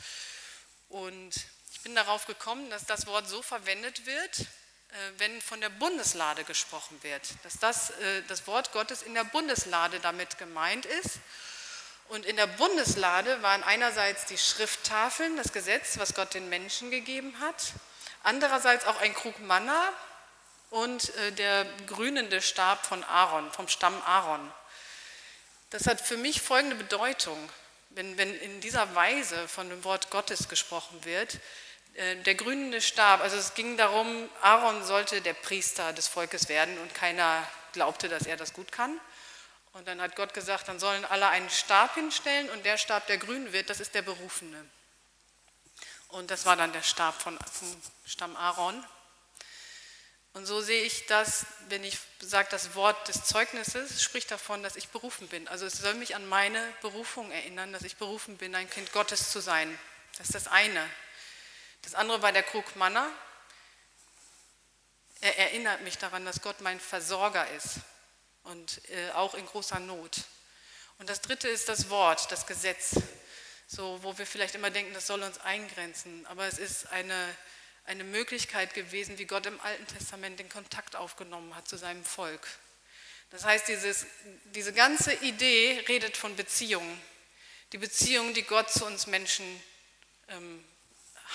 Und 0.88 1.34
ich 1.72 1.80
bin 1.82 1.94
darauf 1.94 2.26
gekommen, 2.26 2.70
dass 2.70 2.84
das 2.86 3.06
Wort 3.06 3.28
so 3.28 3.42
verwendet 3.42 4.06
wird, 4.06 4.40
äh, 4.40 4.44
wenn 5.18 5.40
von 5.42 5.60
der 5.60 5.68
Bundeslade 5.68 6.44
gesprochen 6.44 6.98
wird, 7.02 7.22
dass 7.42 7.58
das, 7.58 7.90
äh, 7.90 8.22
das 8.28 8.46
Wort 8.46 8.72
Gottes 8.72 9.02
in 9.02 9.14
der 9.14 9.24
Bundeslade 9.24 10.00
damit 10.00 10.38
gemeint 10.38 10.86
ist. 10.86 11.18
Und 12.08 12.24
in 12.24 12.36
der 12.36 12.46
Bundeslade 12.46 13.42
waren 13.42 13.64
einerseits 13.64 14.26
die 14.26 14.38
Schrifttafeln, 14.38 15.36
das 15.36 15.52
Gesetz, 15.52 15.98
was 15.98 16.14
Gott 16.14 16.34
den 16.34 16.48
Menschen 16.48 16.90
gegeben 16.90 17.38
hat, 17.40 17.72
andererseits 18.22 18.86
auch 18.86 19.00
ein 19.00 19.12
Krug 19.12 19.38
Manna 19.40 19.92
und 20.70 21.14
äh, 21.16 21.32
der 21.32 21.64
grünende 21.86 22.40
Stab 22.40 22.86
von 22.86 23.02
Aaron, 23.04 23.50
vom 23.52 23.68
Stamm 23.68 24.00
Aaron. 24.02 24.52
Das 25.70 25.86
hat 25.86 26.00
für 26.00 26.16
mich 26.16 26.40
folgende 26.40 26.76
Bedeutung 26.76 27.50
wenn, 27.96 28.18
wenn 28.18 28.34
in 28.40 28.60
dieser 28.60 28.94
Weise 28.94 29.48
von 29.48 29.70
dem 29.70 29.82
Wort 29.82 30.10
Gottes 30.10 30.48
gesprochen 30.48 31.04
wird, 31.04 31.40
äh, 31.94 32.16
der 32.16 32.34
grünende 32.34 32.82
Stab, 32.82 33.22
also 33.22 33.36
es 33.36 33.54
ging 33.54 33.78
darum, 33.78 34.28
Aaron 34.42 34.84
sollte 34.84 35.22
der 35.22 35.32
Priester 35.32 35.94
des 35.94 36.06
Volkes 36.06 36.50
werden 36.50 36.78
und 36.78 36.94
keiner 36.94 37.42
glaubte, 37.72 38.08
dass 38.10 38.26
er 38.26 38.36
das 38.36 38.52
gut 38.52 38.70
kann. 38.70 39.00
Und 39.72 39.88
dann 39.88 40.00
hat 40.00 40.14
Gott 40.14 40.34
gesagt, 40.34 40.68
dann 40.68 40.78
sollen 40.78 41.06
alle 41.06 41.28
einen 41.28 41.48
Stab 41.48 41.94
hinstellen 41.94 42.50
und 42.50 42.66
der 42.66 42.76
Stab, 42.76 43.06
der 43.06 43.16
grün 43.16 43.52
wird, 43.52 43.70
das 43.70 43.80
ist 43.80 43.94
der 43.94 44.02
Berufene. 44.02 44.64
Und 46.08 46.30
das 46.30 46.44
war 46.44 46.56
dann 46.56 46.72
der 46.72 46.82
Stab 46.82 47.20
von, 47.20 47.38
vom 47.50 47.82
Stamm 48.04 48.36
Aaron. 48.36 48.84
Und 50.36 50.44
so 50.44 50.60
sehe 50.60 50.82
ich 50.82 51.06
das, 51.06 51.46
wenn 51.70 51.82
ich 51.82 51.96
sage, 52.20 52.48
das 52.50 52.74
Wort 52.74 53.08
des 53.08 53.24
Zeugnisses 53.24 54.02
spricht 54.02 54.30
davon, 54.30 54.62
dass 54.62 54.76
ich 54.76 54.90
berufen 54.90 55.28
bin. 55.28 55.48
Also 55.48 55.64
es 55.64 55.78
soll 55.78 55.94
mich 55.94 56.14
an 56.14 56.28
meine 56.28 56.62
Berufung 56.82 57.30
erinnern, 57.30 57.72
dass 57.72 57.84
ich 57.84 57.96
berufen 57.96 58.36
bin, 58.36 58.54
ein 58.54 58.68
Kind 58.68 58.92
Gottes 58.92 59.30
zu 59.30 59.40
sein. 59.40 59.78
Das 60.18 60.26
ist 60.26 60.34
das 60.34 60.46
eine. 60.48 60.86
Das 61.80 61.94
andere 61.94 62.20
war 62.20 62.32
der 62.32 62.42
Krug 62.42 62.76
Manna. 62.76 63.10
Er 65.22 65.38
erinnert 65.38 65.80
mich 65.80 65.96
daran, 65.96 66.26
dass 66.26 66.42
Gott 66.42 66.60
mein 66.60 66.80
Versorger 66.80 67.50
ist 67.52 67.76
und 68.42 68.82
äh, 68.90 69.12
auch 69.12 69.32
in 69.32 69.46
großer 69.46 69.80
Not. 69.80 70.18
Und 70.98 71.08
das 71.08 71.22
dritte 71.22 71.48
ist 71.48 71.70
das 71.70 71.88
Wort, 71.88 72.30
das 72.30 72.46
Gesetz, 72.46 72.96
so 73.66 74.02
wo 74.02 74.18
wir 74.18 74.26
vielleicht 74.26 74.54
immer 74.54 74.68
denken, 74.68 74.92
das 74.92 75.06
soll 75.06 75.22
uns 75.22 75.38
eingrenzen, 75.38 76.26
aber 76.26 76.44
es 76.44 76.58
ist 76.58 76.88
eine 76.88 77.34
eine 77.86 78.04
Möglichkeit 78.04 78.74
gewesen, 78.74 79.18
wie 79.18 79.26
Gott 79.26 79.46
im 79.46 79.60
Alten 79.60 79.86
Testament 79.86 80.38
den 80.38 80.48
Kontakt 80.48 80.96
aufgenommen 80.96 81.54
hat 81.54 81.68
zu 81.68 81.76
seinem 81.76 82.04
Volk. 82.04 82.46
Das 83.30 83.44
heißt, 83.44 83.68
dieses, 83.68 84.06
diese 84.54 84.72
ganze 84.72 85.12
Idee 85.14 85.84
redet 85.88 86.16
von 86.16 86.36
Beziehungen. 86.36 87.00
Die 87.72 87.78
Beziehung, 87.78 88.34
die 88.34 88.42
Gott 88.42 88.70
zu 88.70 88.86
uns 88.86 89.06
Menschen 89.06 89.44
ähm, 90.28 90.64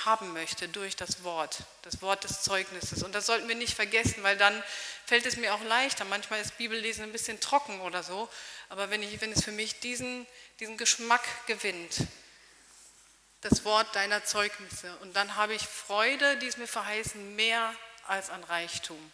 haben 0.05 0.31
möchte 0.31 0.69
durch 0.69 0.95
das 0.95 1.23
Wort, 1.23 1.63
das 1.81 2.01
Wort 2.01 2.23
des 2.23 2.43
Zeugnisses. 2.43 3.03
Und 3.03 3.13
das 3.13 3.25
sollten 3.25 3.47
wir 3.47 3.55
nicht 3.55 3.73
vergessen, 3.73 4.23
weil 4.23 4.37
dann 4.37 4.63
fällt 5.05 5.25
es 5.25 5.35
mir 5.35 5.53
auch 5.53 5.63
leichter. 5.63 6.05
Manchmal 6.05 6.41
ist 6.41 6.57
Bibellesen 6.57 7.03
ein 7.03 7.11
bisschen 7.11 7.39
trocken 7.41 7.81
oder 7.81 8.03
so, 8.03 8.29
aber 8.69 8.89
wenn, 8.89 9.03
ich, 9.03 9.19
wenn 9.19 9.33
es 9.33 9.43
für 9.43 9.51
mich 9.51 9.79
diesen, 9.79 10.25
diesen 10.59 10.77
Geschmack 10.77 11.23
gewinnt, 11.47 12.07
das 13.41 13.65
Wort 13.65 13.95
deiner 13.95 14.23
Zeugnisse. 14.23 14.95
Und 14.97 15.15
dann 15.15 15.35
habe 15.35 15.53
ich 15.53 15.63
Freude, 15.63 16.37
die 16.37 16.47
es 16.47 16.57
mir 16.57 16.67
verheißen, 16.67 17.35
mehr 17.35 17.75
als 18.07 18.29
an 18.29 18.43
Reichtum. 18.43 19.11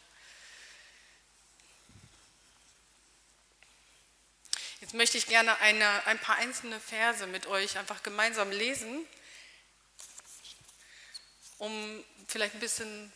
Jetzt 4.82 4.94
möchte 4.94 5.18
ich 5.18 5.28
gerne 5.28 5.58
eine, 5.60 6.06
ein 6.06 6.20
paar 6.20 6.36
einzelne 6.36 6.80
Verse 6.80 7.26
mit 7.28 7.48
euch 7.48 7.78
einfach 7.78 8.04
gemeinsam 8.04 8.52
lesen, 8.52 9.06
um 11.58 12.04
vielleicht 12.28 12.54
ein 12.54 12.60
bisschen 12.60 13.12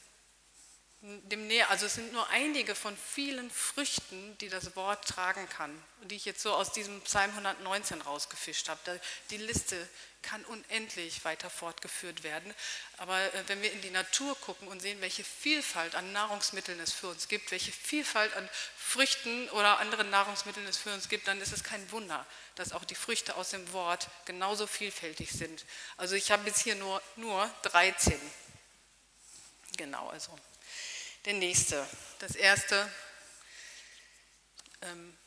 dem 1.02 1.48
näher, 1.48 1.70
also 1.70 1.88
es 1.88 1.96
sind 1.96 2.14
nur 2.14 2.28
einige 2.30 2.76
von 2.76 2.96
vielen 2.96 3.50
Früchten, 3.50 4.38
die 4.38 4.50
das 4.50 4.76
Wort 4.76 5.08
tragen 5.08 5.48
kann 5.50 5.84
die 6.04 6.16
ich 6.16 6.26
jetzt 6.26 6.42
so 6.42 6.54
aus 6.54 6.72
diesem 6.72 7.02
Psalm 7.02 7.30
119 7.32 8.02
rausgefischt 8.02 8.70
habe. 8.70 9.00
Die 9.30 9.38
Liste 9.38 9.88
kann 10.22 10.44
unendlich 10.46 11.24
weiter 11.26 11.50
fortgeführt 11.50 12.24
werden, 12.24 12.54
aber 12.98 13.20
äh, 13.34 13.44
wenn 13.48 13.62
wir 13.62 13.72
in 13.72 13.82
die 13.82 13.90
Natur 13.90 14.36
gucken 14.42 14.68
und 14.68 14.82
sehen, 14.82 15.02
welche 15.02 15.24
Vielfalt 15.24 15.96
an 15.96 16.12
Nahrungsmitteln 16.12 16.80
es 16.80 16.94
für 16.94 17.08
uns 17.08 17.28
gibt, 17.28 17.52
welche 17.52 17.72
Vielfalt 17.72 18.34
an 18.36 18.50
Früchten 18.78 19.50
oder 19.50 19.80
anderen 19.80 20.10
Nahrungsmitteln 20.10 20.68
es 20.68 20.78
für 20.78 20.94
uns 20.94 21.10
gibt, 21.10 21.28
dann 21.28 21.42
ist 21.42 21.54
es 21.54 21.64
kein 21.64 21.92
Wunder, 21.92 22.26
dass 22.56 22.72
auch 22.72 22.86
die 22.86 22.96
Früchte 22.96 23.36
aus 23.36 23.50
dem 23.50 23.72
Wort 23.74 24.10
genauso 24.26 24.68
vielfältig 24.68 25.32
sind. 25.32 25.66
Also 25.98 26.16
ich 26.16 26.32
habe 26.32 26.48
jetzt 26.48 26.62
hier 26.62 26.76
nur, 26.76 27.02
nur 27.16 27.50
13. 27.64 28.20
Genau, 29.78 30.10
also 30.10 30.38
der 31.26 31.34
nächste. 31.34 31.88
Das 32.20 32.36
erste, 32.36 32.92
ähm, 34.82 35.18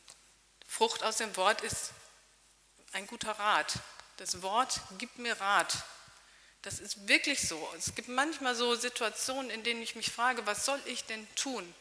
Frucht 0.67 1.05
aus 1.05 1.19
dem 1.19 1.37
Wort 1.37 1.61
ist 1.61 1.93
ein 2.93 3.07
guter 3.07 3.33
Rat. 3.33 3.79
Das 4.17 4.43
Wort 4.43 4.81
gibt 4.99 5.19
mir 5.19 5.41
Rat. 5.41 5.77
Das 6.63 6.79
ist 6.79 7.09
wirklich 7.09 7.47
so. 7.47 7.69
Es 7.77 7.95
gibt 7.95 8.09
manchmal 8.09 8.55
so 8.55 8.75
Situationen, 8.75 9.51
in 9.51 9.63
denen 9.65 9.83
ich 9.83 9.97
mich 9.97 10.11
frage, 10.11 10.47
was 10.47 10.65
soll 10.65 10.81
ich 10.87 11.05
denn 11.05 11.27
tun? 11.35 11.75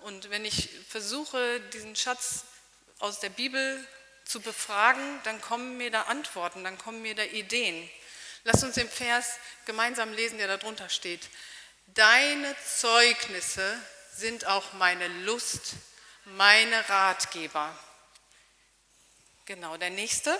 Und 0.00 0.30
wenn 0.30 0.44
ich 0.44 0.70
versuche, 0.88 1.60
diesen 1.72 1.96
Schatz 1.96 2.44
aus 2.98 3.20
der 3.20 3.28
Bibel 3.28 3.86
zu 4.24 4.40
befragen, 4.40 5.20
dann 5.24 5.40
kommen 5.40 5.76
mir 5.76 5.90
da 5.90 6.02
Antworten, 6.02 6.64
dann 6.64 6.78
kommen 6.78 7.02
mir 7.02 7.14
da 7.14 7.24
Ideen. 7.24 7.90
Lass 8.44 8.64
uns 8.64 8.74
den 8.74 8.88
Vers 8.88 9.36
gemeinsam 9.66 10.12
lesen, 10.12 10.38
der 10.38 10.48
da 10.48 10.56
drunter 10.56 10.88
steht. 10.88 11.28
Deine 11.88 12.56
Zeugnisse 12.78 13.78
sind 14.14 14.46
auch 14.46 14.72
meine 14.74 15.08
Lust, 15.24 15.74
meine 16.24 16.88
Ratgeber. 16.88 17.76
Genau, 19.44 19.76
der 19.76 19.90
nächste. 19.90 20.38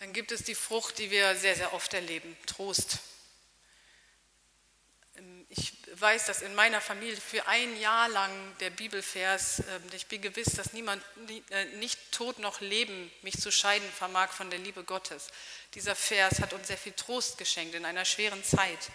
Dann 0.00 0.14
gibt 0.14 0.32
es 0.32 0.42
die 0.44 0.54
Frucht, 0.54 0.96
die 0.96 1.10
wir 1.10 1.36
sehr, 1.36 1.54
sehr 1.54 1.74
oft 1.74 1.92
erleben, 1.92 2.34
Trost. 2.46 3.00
Ähm, 5.14 5.44
ich 5.50 5.74
weiß, 5.92 6.24
dass 6.24 6.40
in 6.40 6.54
meiner 6.54 6.80
Familie 6.80 7.18
für 7.18 7.46
ein 7.46 7.78
Jahr 7.78 8.08
lang 8.08 8.30
der 8.60 8.70
Bibelvers, 8.70 9.58
ähm, 9.58 9.82
ich 9.92 10.06
bin 10.06 10.22
gewiss, 10.22 10.54
dass 10.54 10.72
niemand, 10.72 11.04
äh, 11.50 11.66
nicht 11.76 12.12
tot 12.12 12.38
noch 12.38 12.62
leben, 12.62 13.12
mich 13.20 13.38
zu 13.38 13.52
scheiden 13.52 13.86
vermag 13.92 14.32
von 14.32 14.48
der 14.48 14.58
Liebe 14.58 14.84
Gottes. 14.84 15.28
Dieser 15.74 15.94
Vers 15.94 16.40
hat 16.40 16.54
uns 16.54 16.68
sehr 16.68 16.78
viel 16.78 16.94
Trost 16.94 17.36
geschenkt 17.36 17.74
in 17.74 17.84
einer 17.84 18.06
schweren 18.06 18.42
Zeit. 18.42 18.90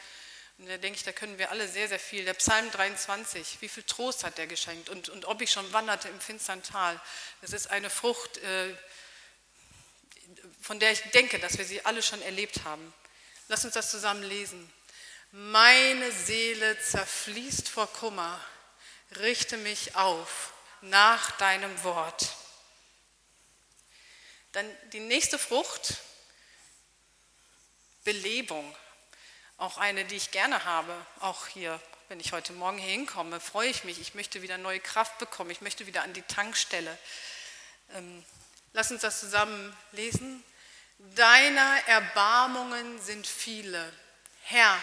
Und 0.57 0.67
da 0.67 0.77
denke 0.77 0.97
ich, 0.97 1.03
da 1.03 1.11
können 1.11 1.37
wir 1.37 1.51
alle 1.51 1.67
sehr, 1.67 1.87
sehr 1.87 1.99
viel. 1.99 2.25
Der 2.25 2.33
Psalm 2.33 2.71
23, 2.71 3.61
wie 3.61 3.69
viel 3.69 3.83
Trost 3.83 4.23
hat 4.23 4.39
der 4.39 4.47
geschenkt? 4.47 4.89
Und, 4.89 5.09
und 5.09 5.25
ob 5.25 5.39
ich 5.43 5.51
schon 5.51 5.71
wanderte 5.71 6.07
im 6.07 6.19
finstern 6.19 6.63
Tal, 6.63 6.99
das 7.41 7.53
ist 7.53 7.67
eine 7.69 7.91
Frucht, 7.91 8.37
äh, 8.37 8.73
von 10.65 10.79
der 10.79 10.91
ich 10.91 11.01
denke, 11.11 11.37
dass 11.37 11.59
wir 11.59 11.65
sie 11.65 11.85
alle 11.85 12.01
schon 12.01 12.23
erlebt 12.23 12.63
haben. 12.63 12.91
Lass 13.49 13.65
uns 13.65 13.75
das 13.75 13.91
zusammen 13.91 14.23
lesen. 14.23 14.73
Meine 15.29 16.11
Seele 16.11 16.79
zerfließt 16.79 17.69
vor 17.69 17.85
Kummer, 17.85 18.43
richte 19.17 19.57
mich 19.57 19.95
auf 19.95 20.53
nach 20.81 21.29
deinem 21.37 21.83
Wort. 21.83 22.33
Dann 24.53 24.67
die 24.91 25.01
nächste 25.01 25.37
Frucht, 25.37 25.97
Belebung. 28.03 28.75
Auch 29.57 29.77
eine, 29.77 30.03
die 30.05 30.15
ich 30.15 30.31
gerne 30.31 30.65
habe, 30.65 30.95
auch 31.19 31.45
hier, 31.45 31.79
wenn 32.07 32.19
ich 32.19 32.31
heute 32.31 32.53
Morgen 32.53 32.79
hier 32.79 32.89
hinkomme, 32.89 33.39
freue 33.39 33.69
ich 33.69 33.83
mich. 33.83 34.01
Ich 34.01 34.15
möchte 34.15 34.41
wieder 34.41 34.57
neue 34.57 34.79
Kraft 34.79 35.19
bekommen. 35.19 35.51
Ich 35.51 35.61
möchte 35.61 35.85
wieder 35.85 36.01
an 36.01 36.13
die 36.13 36.23
Tankstelle. 36.23 36.97
Ähm, 37.93 38.25
lass 38.73 38.89
uns 38.89 39.01
das 39.01 39.19
zusammen 39.19 39.77
lesen. 39.91 40.43
Deiner 40.97 41.87
Erbarmungen 41.87 43.01
sind 43.01 43.27
viele. 43.27 43.91
Herr, 44.43 44.81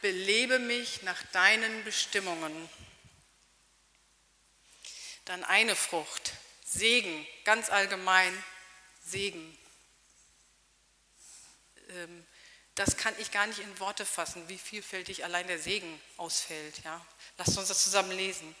belebe 0.00 0.58
mich 0.58 1.02
nach 1.02 1.22
deinen 1.32 1.84
Bestimmungen. 1.84 2.68
Dann 5.24 5.44
eine 5.44 5.76
Frucht, 5.76 6.32
Segen, 6.64 7.26
ganz 7.44 7.70
allgemein 7.70 8.32
Segen. 9.04 9.58
Ähm, 11.90 12.26
das 12.74 12.96
kann 12.96 13.14
ich 13.18 13.32
gar 13.32 13.46
nicht 13.46 13.58
in 13.58 13.80
Worte 13.80 14.06
fassen, 14.06 14.48
wie 14.48 14.58
vielfältig 14.58 15.24
allein 15.24 15.48
der 15.48 15.58
Segen 15.58 16.00
ausfällt. 16.16 16.84
Ja? 16.84 17.04
Lasst 17.36 17.58
uns 17.58 17.68
das 17.68 17.82
zusammen 17.82 18.12
lesen. 18.12 18.54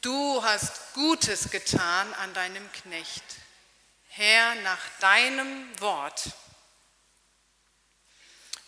Du 0.00 0.42
hast 0.42 0.94
Gutes 0.94 1.50
getan 1.50 2.12
an 2.14 2.32
deinem 2.34 2.72
Knecht, 2.72 3.22
Herr, 4.14 4.56
nach 4.56 4.80
deinem 5.00 5.80
Wort. 5.80 6.30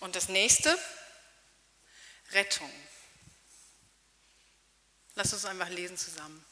Und 0.00 0.16
das 0.16 0.30
nächste, 0.30 0.78
Rettung. 2.32 2.72
Lass 5.14 5.34
uns 5.34 5.44
einfach 5.44 5.68
lesen 5.68 5.98
zusammen. 5.98 6.42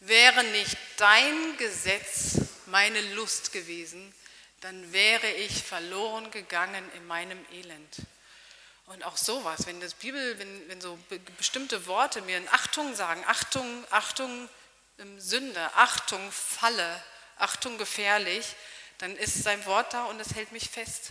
Wäre 0.00 0.44
nicht 0.44 0.76
dein 0.96 1.56
Gesetz 1.58 2.40
meine 2.66 3.00
Lust 3.14 3.52
gewesen, 3.52 4.14
dann 4.62 4.92
wäre 4.92 5.30
ich 5.30 5.62
verloren 5.62 6.30
gegangen 6.30 6.90
in 6.94 7.06
meinem 7.06 7.44
Elend. 7.52 7.96
Und 8.86 9.04
auch 9.04 9.18
sowas, 9.18 9.66
wenn 9.66 9.78
das 9.82 9.92
Bibel, 9.92 10.38
wenn, 10.38 10.68
wenn 10.70 10.80
so 10.80 10.98
bestimmte 11.36 11.86
Worte 11.86 12.22
mir 12.22 12.38
in 12.38 12.48
Achtung 12.48 12.94
sagen, 12.94 13.22
Achtung, 13.26 13.84
Achtung 13.90 14.48
Sünde, 15.18 15.74
Achtung 15.74 16.32
Falle, 16.32 17.02
Achtung 17.38 17.78
gefährlich, 17.78 18.54
dann 18.98 19.16
ist 19.16 19.42
sein 19.42 19.64
Wort 19.66 19.92
da 19.92 20.04
und 20.04 20.20
es 20.20 20.34
hält 20.34 20.52
mich 20.52 20.68
fest. 20.68 21.10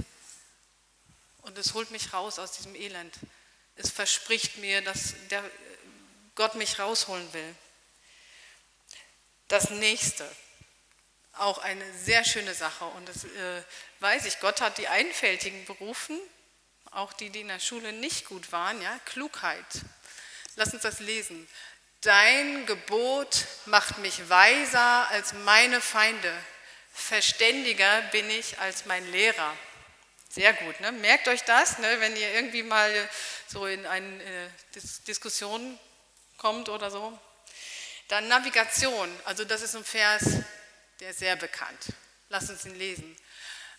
Und 1.43 1.57
es 1.57 1.73
holt 1.73 1.91
mich 1.91 2.13
raus 2.13 2.39
aus 2.39 2.51
diesem 2.51 2.75
Elend. 2.75 3.15
Es 3.75 3.89
verspricht 3.89 4.57
mir, 4.57 4.81
dass 4.81 5.13
der 5.29 5.43
Gott 6.35 6.55
mich 6.55 6.79
rausholen 6.79 7.31
will. 7.33 7.55
Das 9.47 9.69
nächste, 9.69 10.29
auch 11.33 11.59
eine 11.59 11.85
sehr 11.99 12.25
schöne 12.25 12.53
Sache. 12.53 12.85
Und 12.85 13.07
das 13.07 13.23
äh, 13.23 13.63
weiß 13.99 14.25
ich, 14.25 14.39
Gott 14.39 14.61
hat 14.61 14.77
die 14.77 14.87
Einfältigen 14.87 15.65
berufen, 15.65 16.19
auch 16.91 17.13
die, 17.13 17.29
die 17.29 17.41
in 17.41 17.47
der 17.47 17.59
Schule 17.59 17.93
nicht 17.93 18.25
gut 18.25 18.51
waren, 18.51 18.81
ja, 18.81 18.99
Klugheit. 19.05 19.65
Lass 20.55 20.73
uns 20.73 20.83
das 20.83 20.99
lesen. 20.99 21.47
Dein 22.01 22.65
Gebot 22.67 23.45
macht 23.65 23.97
mich 23.97 24.29
weiser 24.29 25.09
als 25.09 25.33
meine 25.33 25.81
Feinde. 25.81 26.31
Verständiger 26.93 28.01
bin 28.11 28.29
ich 28.29 28.59
als 28.59 28.85
mein 28.85 29.09
Lehrer. 29.11 29.55
Sehr 30.29 30.53
gut, 30.53 30.79
ne? 30.79 30.91
merkt 30.91 31.27
euch 31.27 31.43
das, 31.43 31.79
ne? 31.79 31.99
wenn 31.99 32.15
ihr 32.15 32.31
irgendwie 32.33 32.61
mal 32.61 33.09
so 33.47 33.65
in 33.65 33.85
eine 33.87 34.23
äh, 34.23 34.49
Dis 34.75 35.03
Diskussion 35.03 35.79
kommt 36.37 36.69
oder 36.69 36.91
so. 36.91 37.17
Dann 38.09 38.27
Navigation, 38.27 39.09
also 39.25 39.43
das 39.43 39.61
ist 39.63 39.75
ein 39.75 39.83
Vers, 39.83 40.23
der 40.99 41.09
ist 41.09 41.19
sehr 41.19 41.35
bekannt. 41.35 41.87
Lass 42.29 42.49
uns 42.49 42.65
ihn 42.65 42.75
lesen. 42.75 43.17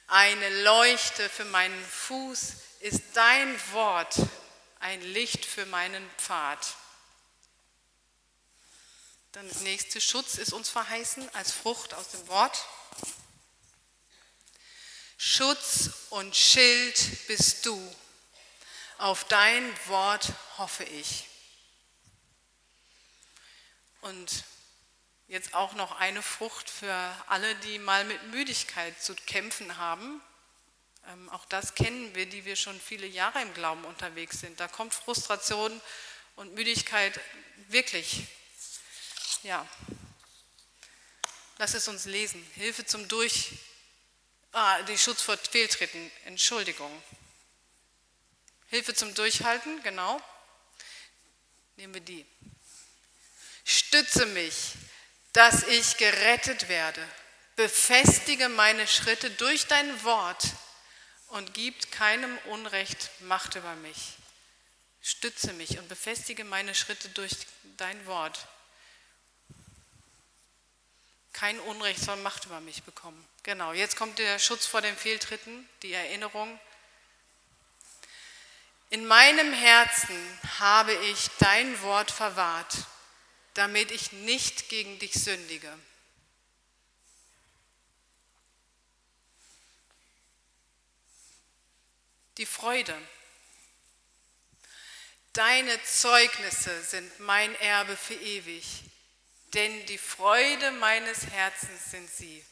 Eine 0.09 0.63
Leuchte 0.63 1.29
für 1.29 1.45
meinen 1.45 1.85
Fuß 1.85 2.55
ist 2.81 3.03
dein 3.15 3.73
Wort, 3.73 4.17
ein 4.81 5.01
Licht 5.03 5.45
für 5.45 5.67
meinen 5.67 6.09
Pfad. 6.19 6.59
Dann 9.39 9.49
das 9.49 9.61
nächste, 9.61 10.01
Schutz 10.01 10.35
ist 10.35 10.53
uns 10.53 10.69
verheißen 10.69 11.33
als 11.33 11.53
Frucht 11.53 11.95
aus 11.95 12.09
dem 12.09 12.27
Wort. 12.27 12.59
Schutz 15.17 15.91
und 16.11 16.35
Schild 16.35 17.29
bist 17.29 17.65
du. 17.65 17.97
Auf 18.97 19.23
dein 19.23 19.63
Wort 19.87 20.33
hoffe 20.57 20.83
ich. 20.83 21.29
Und 24.01 24.43
jetzt 25.29 25.55
auch 25.55 25.75
noch 25.75 26.01
eine 26.01 26.21
Frucht 26.21 26.69
für 26.69 26.93
alle, 27.29 27.55
die 27.55 27.79
mal 27.79 28.05
mit 28.07 28.21
Müdigkeit 28.33 29.01
zu 29.01 29.15
kämpfen 29.15 29.77
haben. 29.77 30.21
Ähm, 31.07 31.29
auch 31.29 31.45
das 31.45 31.77
kennen 31.77 32.13
wir, 32.17 32.27
die 32.27 32.45
wir 32.45 32.57
schon 32.57 32.81
viele 32.81 33.07
Jahre 33.07 33.41
im 33.43 33.55
Glauben 33.55 33.85
unterwegs 33.85 34.41
sind. 34.41 34.59
Da 34.59 34.67
kommt 34.67 34.95
Frustration 34.95 35.81
und 36.35 36.55
Müdigkeit 36.55 37.21
wirklich. 37.69 38.27
Ja. 39.43 39.67
Lass 41.59 41.75
es 41.75 41.89
uns 41.89 42.05
lesen. 42.05 42.43
Hilfe 42.55 42.85
zum 42.87 43.09
Durch. 43.09 43.53
Ah, 44.53 44.83
die 44.83 44.99
Schutz 44.99 45.23
vor 45.23 45.37
Fehltritten. 45.37 46.11
Entschuldigung. 46.25 47.03
Hilfe 48.69 48.95
zum 48.95 49.15
Durchhalten, 49.15 49.83
genau. 49.83 50.21
Nehmen 51.77 51.95
wir 51.95 52.01
die. 52.01 52.27
Stütze 53.65 54.27
mich 54.27 54.75
dass 55.39 55.63
ich 55.63 55.97
gerettet 55.99 56.69
werde. 56.69 57.07
Befestige 57.55 58.49
meine 58.49 58.87
Schritte 58.89 59.31
durch 59.31 59.67
dein 59.67 60.03
Wort 60.05 60.45
und 61.29 61.55
gib 61.55 61.93
keinem 61.93 62.37
Unrecht 62.47 63.11
Macht 63.21 63.55
über 63.55 63.75
mich. 63.77 64.15
Stütze 65.01 65.53
mich 65.53 65.79
und 65.79 65.89
befestige 65.89 66.45
meine 66.45 66.75
Schritte 66.75 67.09
durch 67.11 67.33
dein 67.77 68.05
Wort. 68.07 68.49
Kein 71.39 71.61
Unrecht 71.61 72.01
soll 72.01 72.17
Macht 72.17 72.47
über 72.47 72.61
mich 72.61 72.83
bekommen. 72.83 73.25
Genau, 73.43 73.73
jetzt 73.73 73.97
kommt 73.97 74.19
der 74.19 74.39
Schutz 74.39 74.67
vor 74.67 74.81
den 74.81 74.97
Fehltritten, 74.97 75.69
die 75.83 75.93
Erinnerung. 75.93 76.59
In 78.91 79.07
meinem 79.07 79.53
Herzen 79.53 80.39
habe 80.59 80.95
ich 80.95 81.29
dein 81.39 81.81
Wort 81.83 82.11
verwahrt 82.11 82.75
damit 83.59 83.91
ich 83.91 84.13
nicht 84.13 84.69
gegen 84.69 85.01
dich 85.01 85.15
sündige. 85.15 85.77
Die 92.37 92.47
Freude. 92.47 92.97
Deine 95.33 95.83
Zeugnisse 95.83 96.85
sind 96.85 97.19
mein 97.19 97.53
Erbe 97.57 97.97
für 97.97 98.15
ewig, 98.15 98.65
denn 99.55 99.87
die 99.87 99.99
Freude 99.99 100.71
meines 100.73 101.27
Herzens 101.27 101.91
sind 101.91 102.11
sie. 102.11 102.45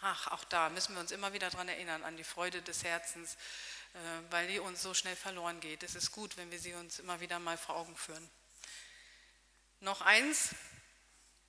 Ach, 0.00 0.32
auch 0.32 0.44
da 0.44 0.68
müssen 0.70 0.94
wir 0.94 1.00
uns 1.00 1.12
immer 1.12 1.32
wieder 1.32 1.50
daran 1.50 1.68
erinnern, 1.68 2.02
an 2.02 2.16
die 2.16 2.24
Freude 2.24 2.60
des 2.60 2.84
Herzens, 2.84 3.36
äh, 3.94 3.98
weil 4.30 4.48
die 4.48 4.58
uns 4.58 4.82
so 4.82 4.92
schnell 4.92 5.16
verloren 5.16 5.60
geht. 5.60 5.82
Es 5.82 5.94
ist 5.94 6.12
gut, 6.12 6.36
wenn 6.36 6.50
wir 6.50 6.58
sie 6.58 6.74
uns 6.74 6.98
immer 6.98 7.20
wieder 7.20 7.38
mal 7.38 7.56
vor 7.56 7.76
Augen 7.76 7.96
führen. 7.96 8.28
Noch 9.80 10.00
eins, 10.02 10.50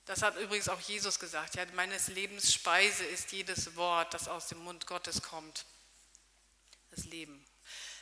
das 0.06 0.22
hat 0.22 0.38
übrigens 0.38 0.70
auch 0.70 0.80
Jesus 0.80 1.20
gesagt, 1.20 1.56
ja, 1.56 1.66
meines 1.74 2.08
Lebens 2.08 2.54
Speise 2.54 3.04
ist 3.04 3.32
jedes 3.32 3.76
Wort, 3.76 4.14
das 4.14 4.28
aus 4.28 4.48
dem 4.48 4.60
Mund 4.60 4.86
Gottes 4.88 5.22
kommt. 5.22 5.66
Das 6.92 7.06
Leben. 7.06 7.46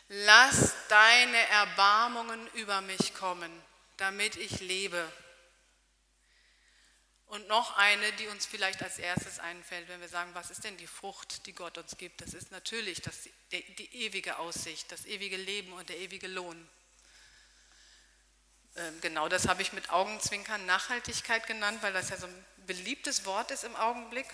Lass 0.10 0.74
deine 0.90 1.48
Erbarmungen 1.48 2.48
über 2.54 2.82
mich 2.82 3.14
kommen, 3.16 3.52
damit 3.98 4.36
ich 4.36 4.60
lebe. 4.60 5.12
Und 7.34 7.48
noch 7.48 7.76
eine, 7.78 8.12
die 8.14 8.28
uns 8.28 8.46
vielleicht 8.46 8.84
als 8.84 9.00
erstes 9.00 9.40
einfällt, 9.40 9.88
wenn 9.88 10.00
wir 10.00 10.08
sagen, 10.08 10.30
was 10.36 10.52
ist 10.52 10.64
denn 10.64 10.78
die 10.78 10.86
Frucht, 10.86 11.48
die 11.48 11.54
Gott 11.54 11.80
uns 11.80 11.98
gibt? 11.98 12.22
Das 12.22 12.36
ist 12.36 12.52
natürlich 12.52 13.02
das, 13.02 13.28
die, 13.52 13.64
die 13.74 14.04
ewige 14.04 14.38
Aussicht, 14.38 14.92
das 14.92 15.08
ewige 15.08 15.38
Leben 15.38 15.74
und 15.74 15.90
der 15.90 15.98
ewige 15.98 16.28
Lohn. 16.28 16.70
Ähm, 18.76 19.02
genau 19.02 19.30
das 19.30 19.48
habe 19.48 19.64
ich 19.64 19.74
mit 19.74 19.90
Augenzwinkern 19.90 20.64
Nachhaltigkeit 20.68 21.48
genannt, 21.48 21.82
weil 21.82 21.92
das 21.92 22.12
ja 22.12 22.18
so 22.18 22.28
ein 22.28 22.46
beliebtes 22.68 23.26
Wort 23.26 23.50
ist 23.50 23.64
im 23.64 23.76
Augenblick. 23.78 24.28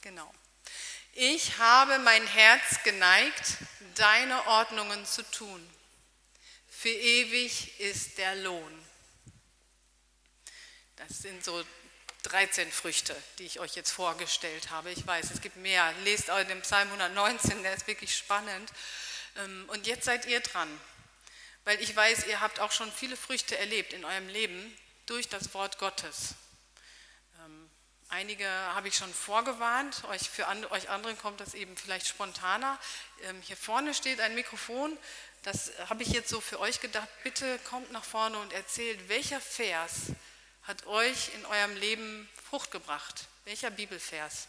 Genau. 0.00 0.28
Ich 1.12 1.56
habe 1.58 2.00
mein 2.00 2.26
Herz 2.26 2.82
geneigt, 2.82 3.58
deine 3.94 4.44
Ordnungen 4.48 5.06
zu 5.06 5.22
tun. 5.30 5.70
Für 6.68 6.88
ewig 6.88 7.78
ist 7.78 8.18
der 8.18 8.34
Lohn. 8.34 8.86
Das 10.96 11.20
sind 11.20 11.44
so 11.44 11.64
13 12.22 12.70
Früchte, 12.70 13.16
die 13.38 13.44
ich 13.44 13.60
euch 13.60 13.74
jetzt 13.74 13.90
vorgestellt 13.90 14.70
habe. 14.70 14.90
Ich 14.90 15.06
weiß, 15.06 15.30
es 15.30 15.40
gibt 15.40 15.56
mehr. 15.56 15.92
Lest 16.04 16.30
auch 16.30 16.42
den 16.44 16.62
Psalm 16.62 16.88
119, 16.88 17.62
der 17.62 17.74
ist 17.74 17.86
wirklich 17.86 18.16
spannend. 18.16 18.72
Ähm, 19.36 19.64
und 19.68 19.86
jetzt 19.86 20.04
seid 20.04 20.26
ihr 20.26 20.40
dran. 20.40 20.68
Weil 21.64 21.80
ich 21.80 21.94
weiß, 21.94 22.26
ihr 22.26 22.40
habt 22.40 22.60
auch 22.60 22.72
schon 22.72 22.90
viele 22.92 23.16
Früchte 23.16 23.56
erlebt 23.58 23.92
in 23.92 24.04
eurem 24.04 24.28
Leben 24.28 24.76
durch 25.06 25.28
das 25.28 25.54
Wort 25.54 25.78
Gottes. 25.78 26.34
Ähm, 27.44 27.70
Einige 28.12 28.46
habe 28.46 28.88
ich 28.88 28.96
schon 28.96 29.12
vorgewarnt, 29.14 30.04
euch, 30.10 30.28
für 30.28 30.46
euch 30.70 30.90
anderen 30.90 31.16
kommt 31.16 31.40
das 31.40 31.54
eben 31.54 31.74
vielleicht 31.78 32.06
spontaner. 32.06 32.78
Ähm, 33.22 33.40
hier 33.40 33.56
vorne 33.56 33.94
steht 33.94 34.20
ein 34.20 34.34
Mikrofon, 34.34 34.98
das 35.44 35.72
habe 35.88 36.02
ich 36.02 36.10
jetzt 36.10 36.28
so 36.28 36.38
für 36.42 36.60
euch 36.60 36.80
gedacht. 36.80 37.08
Bitte 37.24 37.58
kommt 37.70 37.90
nach 37.90 38.04
vorne 38.04 38.38
und 38.38 38.52
erzählt, 38.52 39.08
welcher 39.08 39.40
Vers 39.40 40.12
hat 40.62 40.86
euch 40.86 41.34
in 41.34 41.44
eurem 41.46 41.76
Leben 41.76 42.28
Frucht 42.48 42.70
gebracht? 42.70 43.26
Welcher 43.44 43.70
Bibelvers? 43.70 44.46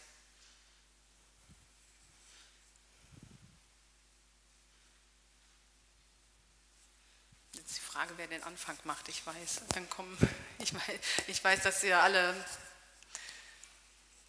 Jetzt 7.53 7.77
die 7.77 7.81
Frage, 7.81 8.13
wer 8.17 8.27
den 8.27 8.43
Anfang 8.43 8.77
macht. 8.83 9.07
Ich 9.09 9.25
weiß, 9.25 9.61
dann 9.69 9.89
kommen, 9.89 10.17
ich 10.59 10.73
weiß, 10.73 10.99
ich 11.27 11.43
weiß 11.43 11.63
dass 11.63 11.83
ihr 11.83 11.99
alle 11.99 12.35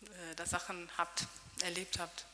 äh, 0.02 0.34
da 0.36 0.46
Sachen 0.46 0.90
habt, 0.96 1.26
erlebt 1.60 1.98
habt. 1.98 2.24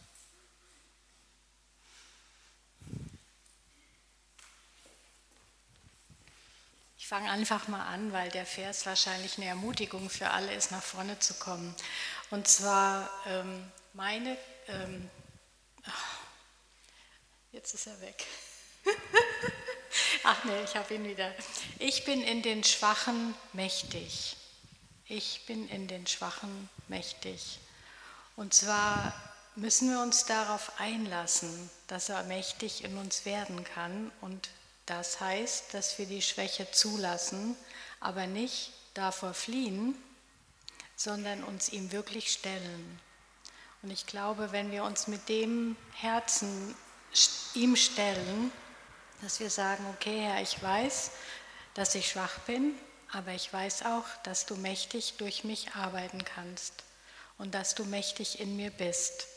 Fange 7.10 7.28
einfach 7.28 7.66
mal 7.66 7.84
an, 7.86 8.12
weil 8.12 8.30
der 8.30 8.46
Vers 8.46 8.86
wahrscheinlich 8.86 9.36
eine 9.36 9.46
Ermutigung 9.46 10.08
für 10.08 10.30
alle 10.30 10.54
ist, 10.54 10.70
nach 10.70 10.82
vorne 10.82 11.18
zu 11.18 11.34
kommen. 11.34 11.74
Und 12.30 12.46
zwar 12.46 13.10
ähm, 13.26 13.68
meine, 13.94 14.38
ähm, 14.68 15.10
jetzt 17.50 17.74
ist 17.74 17.88
er 17.88 18.00
weg. 18.00 18.24
ach 20.22 20.44
nee, 20.44 20.62
ich 20.62 20.76
habe 20.76 20.94
ihn 20.94 21.02
wieder. 21.02 21.34
Ich 21.80 22.04
bin 22.04 22.22
in 22.22 22.42
den 22.42 22.62
Schwachen 22.62 23.34
mächtig. 23.54 24.36
Ich 25.06 25.46
bin 25.46 25.68
in 25.68 25.88
den 25.88 26.06
Schwachen 26.06 26.68
mächtig. 26.86 27.58
Und 28.36 28.54
zwar 28.54 29.12
müssen 29.56 29.90
wir 29.90 30.00
uns 30.00 30.26
darauf 30.26 30.78
einlassen, 30.78 31.70
dass 31.88 32.08
er 32.08 32.22
mächtig 32.22 32.84
in 32.84 32.96
uns 32.98 33.24
werden 33.24 33.64
kann. 33.64 34.12
Und 34.20 34.48
das 34.90 35.20
heißt, 35.20 35.72
dass 35.72 35.98
wir 35.98 36.06
die 36.06 36.20
Schwäche 36.20 36.68
zulassen, 36.72 37.56
aber 38.00 38.26
nicht 38.26 38.72
davor 38.94 39.34
fliehen, 39.34 39.94
sondern 40.96 41.44
uns 41.44 41.68
ihm 41.68 41.92
wirklich 41.92 42.32
stellen. 42.32 43.00
Und 43.82 43.90
ich 43.90 44.06
glaube, 44.06 44.50
wenn 44.50 44.72
wir 44.72 44.82
uns 44.82 45.06
mit 45.06 45.28
dem 45.28 45.76
Herzen 45.94 46.74
ihm 47.54 47.76
stellen, 47.76 48.50
dass 49.22 49.38
wir 49.38 49.48
sagen, 49.48 49.86
okay 49.94 50.22
Herr, 50.22 50.42
ich 50.42 50.60
weiß, 50.60 51.12
dass 51.74 51.94
ich 51.94 52.08
schwach 52.08 52.40
bin, 52.40 52.74
aber 53.12 53.32
ich 53.32 53.52
weiß 53.52 53.84
auch, 53.84 54.06
dass 54.24 54.44
du 54.44 54.56
mächtig 54.56 55.14
durch 55.18 55.44
mich 55.44 55.72
arbeiten 55.76 56.24
kannst 56.24 56.82
und 57.38 57.54
dass 57.54 57.76
du 57.76 57.84
mächtig 57.84 58.40
in 58.40 58.56
mir 58.56 58.70
bist. 58.70 59.28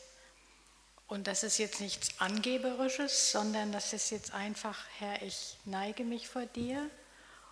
Und 1.14 1.28
das 1.28 1.44
ist 1.44 1.60
jetzt 1.60 1.80
nichts 1.80 2.20
Angeberisches, 2.20 3.32
sondern 3.32 3.72
das 3.72 3.94
ist 3.94 4.10
jetzt 4.10 4.34
einfach, 4.34 4.80
Herr, 4.98 5.22
ich 5.22 5.58
neige 5.64 6.04
mich 6.04 6.28
vor 6.28 6.48
dir 6.48 6.90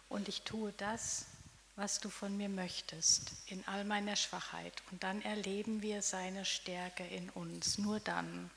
und 0.09 0.27
ich 0.27 0.41
tue 0.41 0.73
das, 0.77 1.27
was 1.75 1.99
du 1.99 2.09
von 2.09 2.35
mir 2.35 2.49
möchtest, 2.49 3.33
in 3.45 3.63
all 3.67 3.83
meiner 3.83 4.15
Schwachheit. 4.15 4.73
Und 4.89 5.03
dann 5.03 5.21
erleben 5.21 5.83
wir 5.83 6.01
seine 6.01 6.43
Stärke 6.43 7.05
in 7.05 7.29
uns, 7.29 7.77
nur 7.77 7.99
dann. 7.99 8.49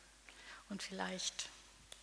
Und 0.71 0.83
vielleicht 0.83 1.51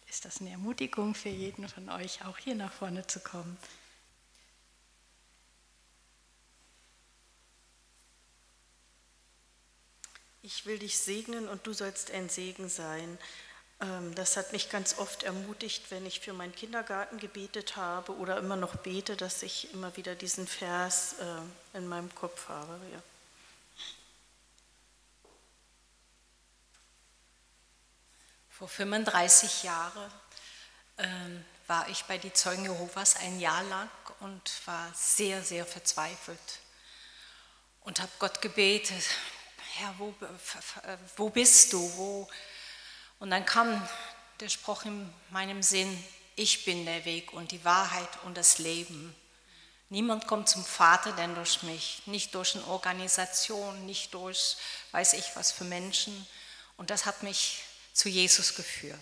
ist 0.08 0.26
das 0.26 0.40
eine 0.40 0.52
Ermutigung 0.52 1.16
für 1.16 1.30
jeden 1.30 1.68
von 1.68 1.90
euch, 1.90 2.24
auch 2.24 2.38
hier 2.38 2.54
nach 2.54 2.72
vorne 2.72 3.08
zu 3.08 3.20
kommen. 3.20 3.58
Ich 10.44 10.66
will 10.66 10.80
dich 10.80 10.98
segnen 10.98 11.48
und 11.48 11.68
du 11.68 11.74
sollst 11.74 12.12
ein 12.12 12.28
Segen 12.28 12.68
sein. 12.68 13.20
Ähm, 13.80 14.16
das 14.16 14.38
hat 14.38 14.54
mich 14.54 14.70
ganz 14.70 14.98
oft 14.98 15.22
ermutigt, 15.24 15.92
wenn 15.92 16.06
ich 16.06 16.20
für 16.20 16.34
meinen 16.34 16.56
Kindergarten 16.56 17.20
gebetet 17.20 17.76
habe 17.76 18.16
oder 18.18 18.38
immer 18.38 18.56
noch 18.56 18.76
bete, 18.78 19.16
dass 19.16 19.44
ich 19.44 19.72
immer 19.74 19.96
wieder 19.98 20.16
diesen 20.16 20.48
Vers 20.48 21.16
äh, 21.20 21.78
in 21.78 21.88
meinem 21.88 22.14
Kopf 22.16 22.50
habe. 22.50 22.80
Ja. 22.92 23.02
Vor 28.50 28.68
35 28.68 29.64
Jahren 29.64 30.12
ähm, 30.98 31.46
war 31.68 31.88
ich 31.90 32.04
bei 32.06 32.18
den 32.18 32.34
Zeugen 32.34 32.66
Jehovas 32.66 33.16
ein 33.16 33.40
Jahr 33.40 33.64
lang 33.64 33.90
und 34.20 34.52
war 34.66 34.92
sehr, 34.96 35.44
sehr 35.44 35.66
verzweifelt 35.66 36.60
und 37.82 38.00
habe 38.00 38.12
Gott 38.20 38.42
gebetet, 38.42 39.04
Herr, 39.76 39.94
wo, 39.98 40.14
wo 41.16 41.30
bist 41.30 41.74
du? 41.74 41.80
Wo? 41.98 42.30
Und 43.20 43.30
dann 43.32 43.46
kam 43.46 43.88
der 44.40 44.50
Spruch 44.50 44.86
in 44.86 45.12
meinem 45.30 45.62
Sinn, 45.64 46.04
ich 46.36 46.66
bin 46.66 46.86
der 46.86 47.06
Weg 47.06 47.34
und 47.34 47.52
die 47.52 47.64
Wahrheit 47.64 48.10
und 48.24 48.36
das 48.38 48.58
Leben. 48.58 49.16
Niemand 49.90 50.26
kommt 50.26 50.48
zum 50.48 50.64
Vater 50.64 51.12
denn 51.12 51.36
durch 51.36 51.64
mich, 51.64 52.02
nicht 52.06 52.34
durch 52.34 52.56
eine 52.56 52.66
Organisation, 52.68 53.86
nicht 53.86 54.14
durch 54.14 54.56
weiß 54.92 55.14
ich 55.14 55.36
was 55.36 55.52
für 55.52 55.66
Menschen. 55.66 56.26
Und 56.78 56.90
das 56.90 57.06
hat 57.06 57.24
mich 57.24 57.64
zu 57.94 58.10
Jesus 58.10 58.56
geführt. 58.56 58.98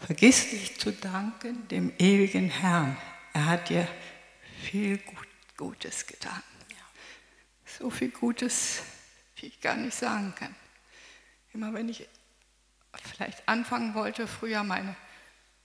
Vergiss 0.00 0.52
nicht 0.52 0.80
zu 0.80 0.92
danken 0.92 1.66
dem 1.68 1.92
ewigen 1.98 2.48
Herrn. 2.48 2.96
Er 3.32 3.46
hat 3.46 3.68
dir 3.68 3.88
viel 4.70 4.98
gut 4.98 5.25
Gutes 5.56 6.06
getan. 6.06 6.42
So 7.78 7.90
viel 7.90 8.10
Gutes, 8.10 8.82
wie 9.36 9.46
ich 9.46 9.60
gar 9.60 9.76
nicht 9.76 9.96
sagen 9.96 10.34
kann. 10.34 10.54
Immer 11.52 11.74
wenn 11.74 11.88
ich 11.88 12.08
vielleicht 13.02 13.46
anfangen 13.48 13.94
wollte, 13.94 14.26
früher 14.26 14.62
meine 14.62 14.96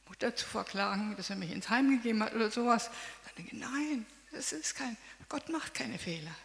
Mutter 0.07 0.35
zu 0.35 0.45
verklagen, 0.45 1.15
dass 1.15 1.29
er 1.29 1.35
mich 1.35 1.51
ins 1.51 1.69
Heim 1.69 1.89
gegeben 1.89 2.23
hat 2.23 2.33
oder 2.33 2.51
sowas, 2.51 2.89
dann 3.25 3.35
denke 3.37 3.55
ich, 3.55 3.61
nein, 3.61 4.05
das 4.31 4.51
ist 4.51 4.75
kein, 4.75 4.97
Gott 5.29 5.49
macht 5.49 5.73
keine 5.73 5.97
Fehler. 5.97 6.35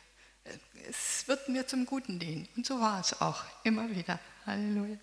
Es 0.88 1.26
wird 1.26 1.48
mir 1.48 1.66
zum 1.66 1.86
Guten 1.86 2.20
dienen. 2.20 2.48
Und 2.56 2.64
so 2.64 2.80
war 2.80 3.00
es 3.00 3.20
auch, 3.20 3.44
immer 3.64 3.90
wieder. 3.90 4.20
Halleluja. 4.44 4.96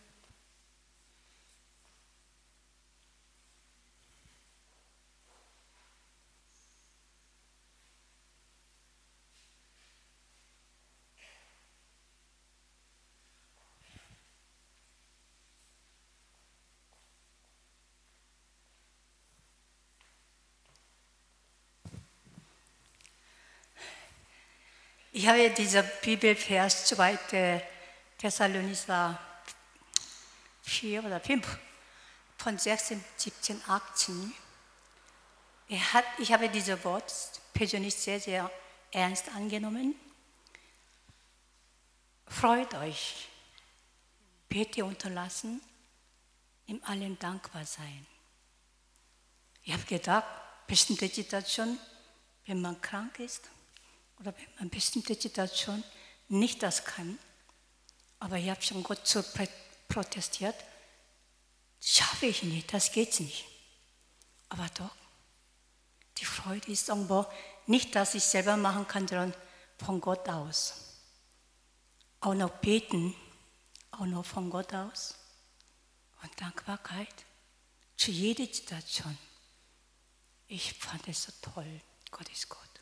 Ich 25.23 25.29
habe 25.29 25.49
dieser 25.51 25.83
Bibelvers 25.83 26.83
2. 26.87 27.61
Thessalonicher 28.17 29.17
4 30.63 31.01
oder 31.01 31.21
5 31.21 31.59
von 32.37 32.57
16, 32.57 33.01
17, 33.15 33.61
18. 33.65 34.33
Er 35.69 35.93
hat, 35.93 36.03
ich 36.17 36.29
habe 36.33 36.49
dieses 36.49 36.83
Wort 36.83 37.13
persönlich 37.53 37.95
sehr, 37.95 38.19
sehr 38.19 38.51
ernst 38.91 39.29
angenommen. 39.33 39.95
Freut 42.27 42.73
euch, 42.73 43.29
bitte 44.49 44.83
unterlassen, 44.83 45.61
im 46.67 46.83
allen 46.83 47.17
dankbar 47.17 47.65
sein. 47.65 48.05
Ich 49.63 49.71
habe 49.71 49.83
gedacht, 49.83 50.27
bestimmte 50.67 51.07
Situation, 51.07 51.79
wenn 52.45 52.61
man 52.61 52.81
krank 52.81 53.19
ist, 53.19 53.49
oder 54.23 54.33
wenn 54.37 54.55
man 54.57 54.69
bestimmte 54.69 55.15
Situation 55.15 55.83
nicht 56.29 56.63
das 56.63 56.85
kann, 56.85 57.19
aber 58.19 58.37
ich 58.37 58.49
habe 58.49 58.61
schon 58.61 58.81
Gott 58.81 59.05
so 59.05 59.21
protestiert, 59.89 60.55
schaffe 61.81 62.27
ich 62.27 62.43
nicht, 62.43 62.73
das 62.73 62.93
geht 62.93 63.19
nicht. 63.19 63.45
Aber 64.47 64.69
doch, 64.77 64.95
die 66.17 66.25
Freude 66.25 66.71
ist 66.71 66.87
irgendwo 66.87 67.25
nicht, 67.67 67.93
dass 67.95 68.15
ich 68.15 68.23
selber 68.23 68.55
machen 68.55 68.87
kann, 68.87 69.07
sondern 69.07 69.33
von 69.77 69.99
Gott 69.99 70.29
aus. 70.29 70.75
Auch 72.21 72.33
noch 72.33 72.51
beten, 72.61 73.13
auch 73.91 74.05
noch 74.05 74.25
von 74.25 74.49
Gott 74.49 74.73
aus. 74.73 75.15
Und 76.21 76.39
Dankbarkeit 76.39 77.13
zu 77.97 78.11
jeder 78.11 78.45
Situation. 78.45 79.17
Ich 80.47 80.73
fand 80.75 81.05
es 81.09 81.23
so 81.23 81.33
toll. 81.41 81.81
Gott 82.09 82.29
ist 82.29 82.47
Gott. 82.47 82.72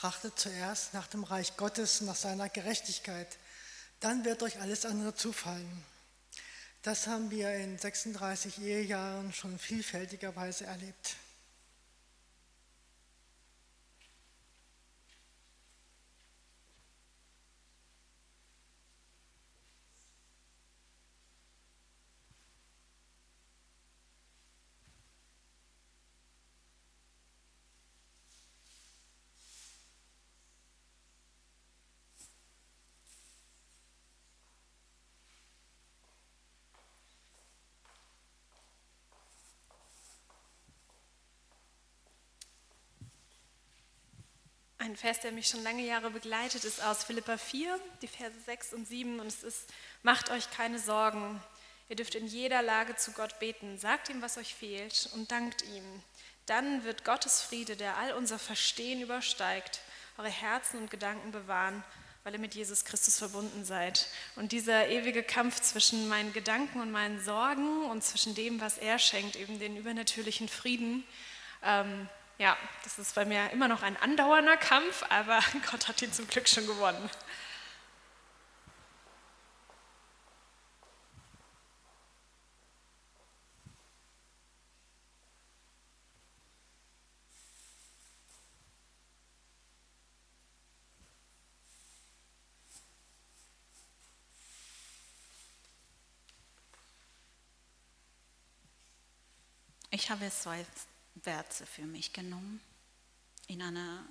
Trachtet 0.00 0.38
zuerst 0.38 0.94
nach 0.94 1.06
dem 1.08 1.24
Reich 1.24 1.58
Gottes, 1.58 2.00
nach 2.00 2.16
seiner 2.16 2.48
Gerechtigkeit. 2.48 3.36
Dann 4.00 4.24
wird 4.24 4.42
euch 4.42 4.58
alles 4.58 4.86
andere 4.86 5.14
zufallen. 5.14 5.84
Das 6.80 7.06
haben 7.06 7.30
wir 7.30 7.52
in 7.52 7.76
36 7.76 8.62
Ehejahren 8.62 9.30
schon 9.34 9.58
vielfältigerweise 9.58 10.64
erlebt. 10.64 11.16
Ein 44.80 44.96
Vers, 44.96 45.20
der 45.20 45.30
mich 45.30 45.46
schon 45.46 45.62
lange 45.62 45.84
Jahre 45.84 46.10
begleitet, 46.10 46.64
ist 46.64 46.82
aus 46.82 47.04
Philippa 47.04 47.36
4, 47.36 47.78
die 48.00 48.08
Verse 48.08 48.40
6 48.46 48.72
und 48.72 48.88
7. 48.88 49.20
Und 49.20 49.26
es 49.26 49.42
ist, 49.42 49.68
macht 50.02 50.30
euch 50.30 50.50
keine 50.52 50.78
Sorgen. 50.78 51.38
Ihr 51.90 51.96
dürft 51.96 52.14
in 52.14 52.26
jeder 52.26 52.62
Lage 52.62 52.96
zu 52.96 53.12
Gott 53.12 53.38
beten. 53.40 53.76
Sagt 53.76 54.08
ihm, 54.08 54.22
was 54.22 54.38
euch 54.38 54.54
fehlt 54.54 55.10
und 55.12 55.30
dankt 55.30 55.60
ihm. 55.64 55.84
Dann 56.46 56.82
wird 56.82 57.04
Gottes 57.04 57.42
Friede, 57.42 57.76
der 57.76 57.98
all 57.98 58.14
unser 58.14 58.38
Verstehen 58.38 59.02
übersteigt, 59.02 59.80
eure 60.16 60.30
Herzen 60.30 60.78
und 60.78 60.90
Gedanken 60.90 61.30
bewahren, 61.30 61.84
weil 62.24 62.32
ihr 62.32 62.40
mit 62.40 62.54
Jesus 62.54 62.86
Christus 62.86 63.18
verbunden 63.18 63.66
seid. 63.66 64.06
Und 64.34 64.52
dieser 64.52 64.88
ewige 64.88 65.22
Kampf 65.22 65.60
zwischen 65.60 66.08
meinen 66.08 66.32
Gedanken 66.32 66.80
und 66.80 66.90
meinen 66.90 67.22
Sorgen 67.22 67.84
und 67.84 68.02
zwischen 68.02 68.34
dem, 68.34 68.62
was 68.62 68.78
er 68.78 68.98
schenkt, 68.98 69.36
eben 69.36 69.58
den 69.58 69.76
übernatürlichen 69.76 70.48
Frieden, 70.48 71.04
ähm, 71.62 72.08
ja, 72.40 72.56
das 72.84 72.98
ist 72.98 73.14
bei 73.14 73.26
mir 73.26 73.50
immer 73.50 73.68
noch 73.68 73.82
ein 73.82 73.98
andauernder 73.98 74.56
Kampf, 74.56 75.04
aber 75.10 75.40
Gott 75.70 75.88
hat 75.88 76.00
ihn 76.00 76.12
zum 76.12 76.26
Glück 76.26 76.48
schon 76.48 76.66
gewonnen. 76.66 77.10
Ich 99.92 100.08
habe 100.08 100.30
zwei 100.30 100.64
Verse 101.22 101.66
für 101.66 101.82
mich 101.82 102.12
genommen 102.12 102.60
in 103.46 103.62
einer 103.62 104.04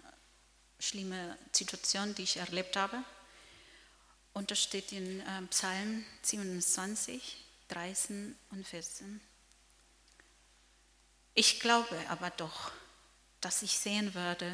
schlimmen 0.79 1.35
Situation, 1.51 2.15
die 2.15 2.23
ich 2.23 2.37
erlebt 2.37 2.75
habe. 2.75 3.03
Und 4.33 4.51
das 4.51 4.61
steht 4.61 4.91
in 4.91 5.19
äh, 5.21 5.41
Psalm 5.49 6.05
27, 6.21 7.37
13 7.67 8.35
und 8.51 8.67
14. 8.67 9.19
Ich 11.33 11.59
glaube 11.59 11.97
aber 12.09 12.29
doch, 12.31 12.71
dass 13.41 13.61
ich 13.61 13.77
sehen 13.77 14.13
werde 14.13 14.53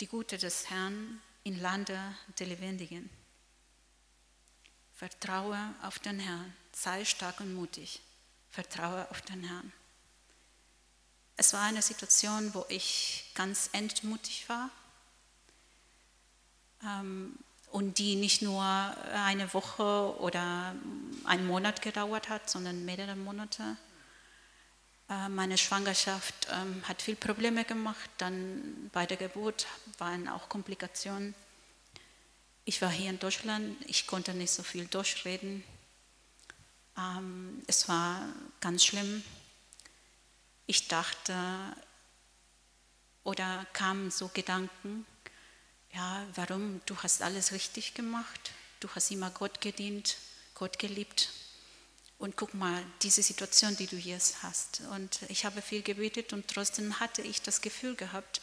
die 0.00 0.06
Gute 0.06 0.38
des 0.38 0.70
Herrn 0.70 1.20
im 1.44 1.60
Lande 1.60 1.98
der 2.38 2.46
Lebendigen. 2.46 3.10
Vertraue 4.94 5.74
auf 5.82 5.98
den 5.98 6.20
Herrn, 6.20 6.54
sei 6.72 7.04
stark 7.04 7.40
und 7.40 7.54
mutig, 7.54 8.00
vertraue 8.50 9.10
auf 9.10 9.22
den 9.22 9.44
Herrn. 9.44 9.72
Es 11.36 11.52
war 11.52 11.62
eine 11.62 11.82
Situation, 11.82 12.54
wo 12.54 12.64
ich 12.68 13.30
ganz 13.34 13.70
entmutig 13.72 14.48
war 14.48 14.70
ähm, 16.84 17.36
und 17.72 17.98
die 17.98 18.14
nicht 18.14 18.40
nur 18.40 18.62
eine 18.62 19.52
Woche 19.52 20.16
oder 20.20 20.74
einen 21.24 21.46
Monat 21.46 21.82
gedauert 21.82 22.28
hat, 22.28 22.48
sondern 22.48 22.84
mehrere 22.84 23.16
Monate. 23.16 23.76
Äh, 25.10 25.28
meine 25.28 25.58
Schwangerschaft 25.58 26.46
ähm, 26.52 26.86
hat 26.86 27.02
viel 27.02 27.16
Probleme 27.16 27.64
gemacht, 27.64 28.08
dann 28.18 28.90
bei 28.92 29.04
der 29.04 29.16
Geburt 29.16 29.66
waren 29.98 30.28
auch 30.28 30.48
Komplikationen. 30.48 31.34
Ich 32.64 32.80
war 32.80 32.90
hier 32.90 33.10
in 33.10 33.18
Deutschland, 33.18 33.76
ich 33.86 34.06
konnte 34.06 34.34
nicht 34.34 34.52
so 34.52 34.62
viel 34.62 34.86
durchreden. 34.86 35.64
Ähm, 36.96 37.62
es 37.66 37.88
war 37.88 38.22
ganz 38.60 38.84
schlimm 38.84 39.24
ich 40.66 40.88
dachte 40.88 41.34
oder 43.22 43.66
kamen 43.72 44.10
so 44.10 44.28
Gedanken, 44.28 45.06
ja, 45.92 46.26
warum, 46.34 46.80
du 46.86 46.96
hast 46.98 47.22
alles 47.22 47.52
richtig 47.52 47.94
gemacht, 47.94 48.52
du 48.80 48.88
hast 48.94 49.10
immer 49.10 49.30
Gott 49.30 49.60
gedient, 49.60 50.16
Gott 50.54 50.78
geliebt 50.78 51.30
und 52.18 52.36
guck 52.36 52.54
mal, 52.54 52.84
diese 53.02 53.22
Situation, 53.22 53.76
die 53.76 53.86
du 53.86 53.96
jetzt 53.96 54.42
hast. 54.42 54.82
Und 54.92 55.20
ich 55.28 55.44
habe 55.44 55.62
viel 55.62 55.82
gebetet 55.82 56.32
und 56.32 56.48
trotzdem 56.48 56.98
hatte 57.00 57.22
ich 57.22 57.42
das 57.42 57.60
Gefühl 57.60 57.94
gehabt, 57.96 58.40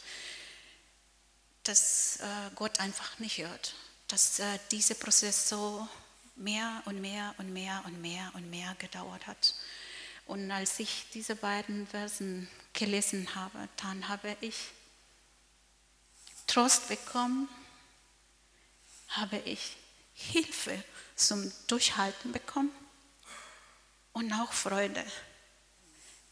dass 1.64 2.16
äh, 2.16 2.50
Gott 2.54 2.80
einfach 2.80 3.18
nicht 3.18 3.38
hört, 3.38 3.74
dass 4.08 4.38
äh, 4.40 4.58
dieser 4.70 4.94
Prozess 4.94 5.48
so 5.48 5.88
mehr 6.36 6.82
und 6.86 7.00
mehr 7.00 7.34
und 7.38 7.52
mehr 7.52 7.82
und 7.86 8.00
mehr 8.00 8.30
und 8.34 8.50
mehr 8.50 8.74
gedauert 8.78 9.26
hat. 9.26 9.54
Und 10.26 10.50
als 10.50 10.78
ich 10.78 11.06
diese 11.12 11.36
beiden 11.36 11.86
Versen 11.86 12.48
gelesen 12.72 13.34
habe, 13.34 13.68
dann 13.76 14.08
habe 14.08 14.36
ich 14.40 14.56
Trost 16.46 16.88
bekommen, 16.88 17.48
habe 19.08 19.38
ich 19.44 19.76
Hilfe 20.14 20.82
zum 21.16 21.52
Durchhalten 21.66 22.32
bekommen 22.32 22.70
und 24.12 24.32
auch 24.32 24.52
Freude. 24.52 25.04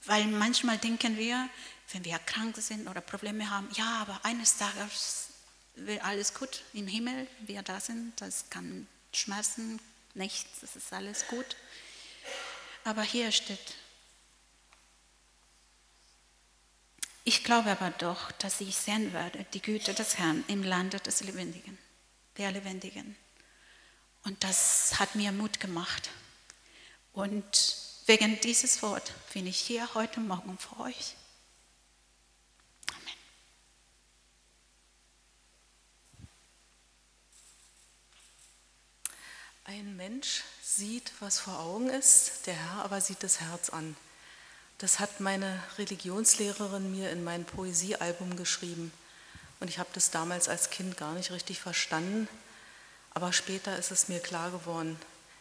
Weil 0.05 0.27
manchmal 0.27 0.79
denken 0.79 1.17
wir, 1.17 1.49
wenn 1.93 2.05
wir 2.05 2.19
krank 2.21 2.57
sind 2.59 2.89
oder 2.89 3.01
Probleme 3.01 3.51
haben, 3.51 3.69
ja, 3.75 4.01
aber 4.01 4.21
eines 4.25 4.57
Tages 4.57 5.29
wird 5.75 6.03
alles 6.05 6.35
gut 6.35 6.63
im 6.73 6.87
Himmel, 6.87 7.27
wir 7.41 7.63
da 7.63 7.81
sind, 7.81 8.21
das 8.21 8.49
kann 8.51 8.87
Schmerzen, 9.13 9.81
nichts, 10.15 10.61
das 10.61 10.77
ist 10.77 10.93
alles 10.93 11.27
gut. 11.29 11.57
Aber 12.85 13.03
hier 13.03 13.31
steht, 13.31 13.77
ich 17.25 17.45
glaube 17.45 17.71
aber 17.71 17.91
doch, 17.91 18.33
dass 18.33 18.61
ich 18.61 18.75
sehen 18.77 19.13
werde 19.13 19.45
die 19.53 19.63
Güte 19.63 19.95
des 19.95 20.19
Herrn 20.19 20.43
im 20.49 20.63
Lande 20.63 20.99
des 20.99 21.21
Lebendigen, 21.21 21.79
der 22.39 22.51
Lebendigen. 22.51 23.17
Und 24.25 24.43
das 24.43 24.99
hat 24.99 25.15
mir 25.15 25.33
Mut 25.33 25.61
gemacht. 25.61 26.11
Und 27.13 27.77
wegen 28.07 28.41
dieses 28.41 28.83
Wort 28.83 29.13
bin 29.33 29.47
ich 29.47 29.59
hier 29.59 29.95
heute 29.95 30.21
Morgen 30.21 30.59
für 30.59 30.81
euch. 30.81 31.15
Amen. 32.91 33.15
Ein 39.65 39.97
Mensch 39.97 40.43
sieht, 40.77 41.13
was 41.21 41.39
vor 41.39 41.59
Augen 41.59 41.91
ist, 41.91 42.47
der 42.47 42.55
Herr 42.55 42.85
aber 42.85 43.01
sieht 43.01 43.23
das 43.23 43.41
Herz 43.41 43.71
an. 43.71 43.97
Das 44.79 44.99
hat 44.99 45.21
meine 45.21 45.63
Religionslehrerin 45.79 46.91
mir 46.91 47.11
in 47.11 47.25
mein 47.25 47.45
Poesiealbum 47.45 48.37
geschrieben. 48.37 48.93
Und 49.59 49.69
ich 49.69 49.79
habe 49.79 49.91
das 49.93 50.11
damals 50.11 50.49
als 50.49 50.71
Kind 50.71 50.97
gar 50.97 51.13
nicht 51.13 51.33
richtig 51.33 51.61
verstanden. 51.61 52.29
Aber 53.13 53.33
später 53.33 53.77
ist 53.77 53.91
es 53.91 54.09
mir 54.09 54.21
klar 54.21 54.51
geworden. 54.51 54.99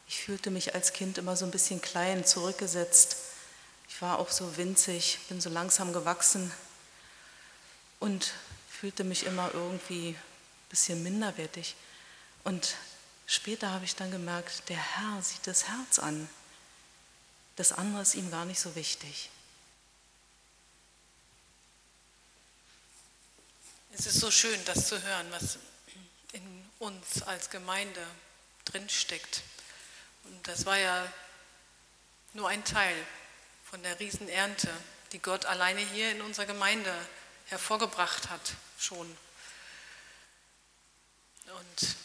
Ich 0.08 0.20
fühlte 0.20 0.50
mich 0.50 0.74
als 0.74 0.94
Kind 0.94 1.18
immer 1.18 1.38
so 1.38 1.46
ein 1.46 1.52
bisschen 1.52 1.82
klein, 1.82 2.26
zurückgesetzt. 2.26 3.16
Ich 3.88 4.02
war 4.02 4.20
auch 4.20 4.32
so 4.32 4.58
winzig, 4.58 5.20
bin 5.30 5.40
so 5.40 5.50
langsam 5.50 5.94
gewachsen 5.94 6.52
und 8.00 8.34
fühlte 8.70 9.04
mich 9.04 9.26
immer 9.26 9.52
irgendwie 9.54 10.10
ein 10.10 10.70
bisschen 10.70 11.04
minderwertig. 11.04 11.76
Und 12.44 12.76
später 13.30 13.70
habe 13.70 13.86
ich 13.86 13.96
dann 13.96 14.12
gemerkt, 14.12 14.68
der 14.70 14.78
Herr 14.78 15.22
sieht 15.22 15.46
das 15.46 15.68
Herz 15.68 16.00
an. 16.00 16.28
Das 17.56 17.72
andere 17.72 18.02
ist 18.02 18.16
ihm 18.16 18.32
gar 18.32 18.46
nicht 18.46 18.60
so 18.60 18.76
wichtig. 18.76 19.30
Es 23.92 24.06
ist 24.06 24.20
so 24.20 24.32
schön, 24.32 24.60
das 24.66 24.88
zu 24.88 25.02
hören, 25.02 25.28
was 25.32 25.60
in 26.32 26.70
uns 26.80 27.22
als 27.24 27.50
Gemeinde 27.50 28.06
drinsteckt. 28.66 29.44
Und 30.24 30.48
das 30.48 30.66
war 30.66 30.78
ja 30.78 31.12
nur 32.34 32.50
ein 32.50 32.64
Teil 32.64 32.96
von 33.66 33.84
der 33.84 34.00
Riesenernte, 34.00 34.70
die 35.12 35.20
Gott 35.20 35.46
alleine 35.46 35.82
hier 35.82 36.12
in 36.12 36.22
unserer 36.22 36.46
Gemeinde 36.46 36.96
hervorgebracht 37.48 38.30
hat 38.30 38.54
schon. 38.78 39.18
und 41.46 41.96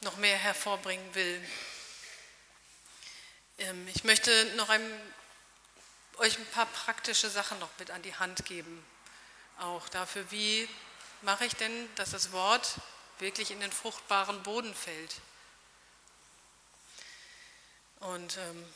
noch 0.00 0.16
mehr 0.16 0.36
hervorbringen 0.36 1.14
will. 1.14 1.48
Ähm, 3.58 3.88
ich 3.88 4.04
möchte 4.04 4.52
noch 4.56 4.68
ein, 4.68 4.82
euch 6.18 6.38
ein 6.38 6.46
paar 6.46 6.66
praktische 6.66 7.30
Sachen 7.30 7.58
noch 7.58 7.70
mit 7.78 7.90
an 7.90 8.02
die 8.02 8.14
Hand 8.14 8.44
geben. 8.44 8.84
Auch 9.60 9.88
dafür, 9.88 10.30
wie 10.30 10.68
mache 11.22 11.44
ich 11.46 11.54
denn, 11.54 11.88
dass 11.94 12.10
das 12.10 12.32
Wort 12.32 12.74
wirklich 13.18 13.50
in 13.50 13.60
den 13.60 13.72
fruchtbaren 13.72 14.42
Boden 14.42 14.74
fällt. 14.74 15.14
Und 18.00 18.36
ähm, 18.36 18.74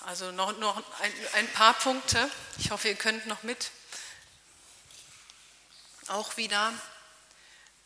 also 0.00 0.32
noch, 0.32 0.56
noch 0.58 0.82
ein, 1.00 1.12
ein 1.34 1.48
paar 1.52 1.74
Punkte. 1.74 2.30
Ich 2.58 2.70
hoffe, 2.70 2.88
ihr 2.88 2.96
könnt 2.96 3.26
noch 3.26 3.42
mit. 3.42 3.70
Auch 6.08 6.36
wieder 6.36 6.72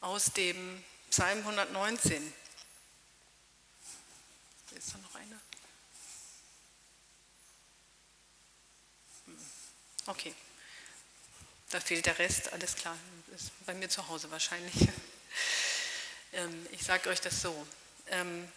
aus 0.01 0.33
dem 0.33 0.85
Psalm 1.11 1.38
119. 1.38 2.33
Ist 4.79 4.95
da 4.95 4.99
noch 4.99 5.14
einer? 5.17 5.41
Hm. 9.25 9.37
Okay. 10.07 10.33
Da 11.71 11.81
fehlt 11.81 12.07
der 12.07 12.19
Rest, 12.21 12.53
alles 12.53 12.77
klar. 12.77 12.97
Ist 13.35 13.51
bei 13.67 13.75
mir 13.75 13.88
zu 13.88 14.09
Hause 14.09 14.31
wahrscheinlich. 14.31 14.75
Ähm, 16.35 16.67
ich 16.73 16.83
sage 16.83 17.09
euch 17.09 17.23
das 17.23 17.41
so. 17.41 17.67
Ähm, 18.09 18.53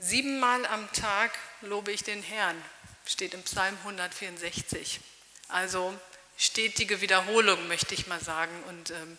siebenmal 0.00 0.66
am 0.66 0.92
Tag 0.92 1.38
lobe 1.60 1.92
ich 1.92 2.02
den 2.02 2.20
Herrn, 2.20 2.60
steht 3.06 3.32
im 3.32 3.44
Psalm 3.44 3.76
164. 3.84 4.98
Also 5.46 5.96
stetige 6.36 7.00
Wiederholung, 7.00 7.68
möchte 7.68 7.94
ich 7.94 8.08
mal 8.08 8.20
sagen. 8.20 8.60
Und 8.64 8.90
ähm, 8.90 9.18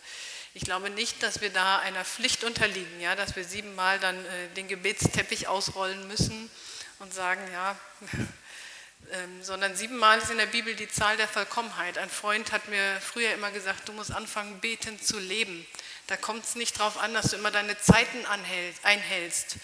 ich 0.56 0.64
glaube 0.64 0.90
nicht, 0.92 1.24
dass 1.24 1.42
wir 1.42 1.50
da 1.50 1.80
einer 1.80 2.06
Pflicht 2.06 2.44
unterliegen, 2.44 3.02
ja, 3.02 3.16
dass 3.16 3.36
wir 3.36 3.44
siebenmal 3.44 4.00
dann 4.00 4.24
äh, 4.26 4.50
den 4.56 4.68
Gebetsteppich 4.68 5.48
ausrollen 5.48 6.08
müssen 6.08 6.50
und 7.00 7.12
sagen, 7.14 7.42
ja, 7.52 7.76
ähm, 9.12 9.44
sondern 9.44 9.76
siebenmal 9.76 10.20
ist 10.20 10.30
in 10.30 10.38
der 10.38 10.46
Bibel 10.46 10.76
die 10.76 10.88
Zahl 10.88 11.18
der 11.18 11.28
Vollkommenheit. 11.28 11.98
Ein 11.98 12.10
Freund 12.10 12.52
hat 12.52 12.68
mir 12.68 13.02
früher 13.02 13.34
immer 13.34 13.50
gesagt, 13.50 13.90
du 13.90 13.94
musst 13.94 14.12
anfangen, 14.12 14.60
betend 14.60 15.04
zu 15.04 15.18
leben. 15.18 15.66
Da 16.06 16.18
kommt 16.18 16.46
es 16.46 16.56
nicht 16.56 16.80
darauf 16.80 16.98
an, 16.98 17.16
dass 17.16 17.32
du 17.32 17.38
immer 17.38 17.52
deine 17.52 17.80
Zeiten 17.80 18.24
einhältst, 18.84 19.58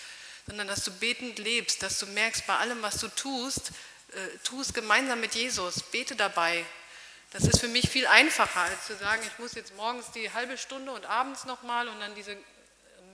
sondern 0.48 0.68
dass 0.68 0.84
du 0.84 0.92
betend 0.92 1.38
lebst, 1.38 1.84
dass 1.84 2.00
du 2.00 2.08
merkst, 2.08 2.48
bei 2.48 2.56
allem, 2.56 2.82
was 2.82 2.98
du 2.98 3.10
tust, 3.10 3.72
äh, 4.14 4.38
tu 4.44 4.60
es 4.62 4.74
gemeinsam 4.74 5.20
mit 5.20 5.36
Jesus, 5.36 5.84
bete 5.84 6.16
dabei. 6.16 6.66
Das 7.32 7.44
ist 7.44 7.60
für 7.60 7.68
mich 7.68 7.88
viel 7.88 8.08
einfacher, 8.08 8.62
als 8.62 8.88
zu 8.88 8.96
sagen, 8.96 9.22
ich 9.24 9.38
muss 9.38 9.54
jetzt 9.54 9.76
morgens 9.76 10.12
die 10.12 10.34
halbe 10.34 10.58
Stunde 10.58 10.92
und 10.92 11.06
abends 11.06 11.46
nochmal 11.46 11.88
und 11.88 12.00
dann 12.00 12.16
diese, 12.16 12.32
ähm, 12.32 12.42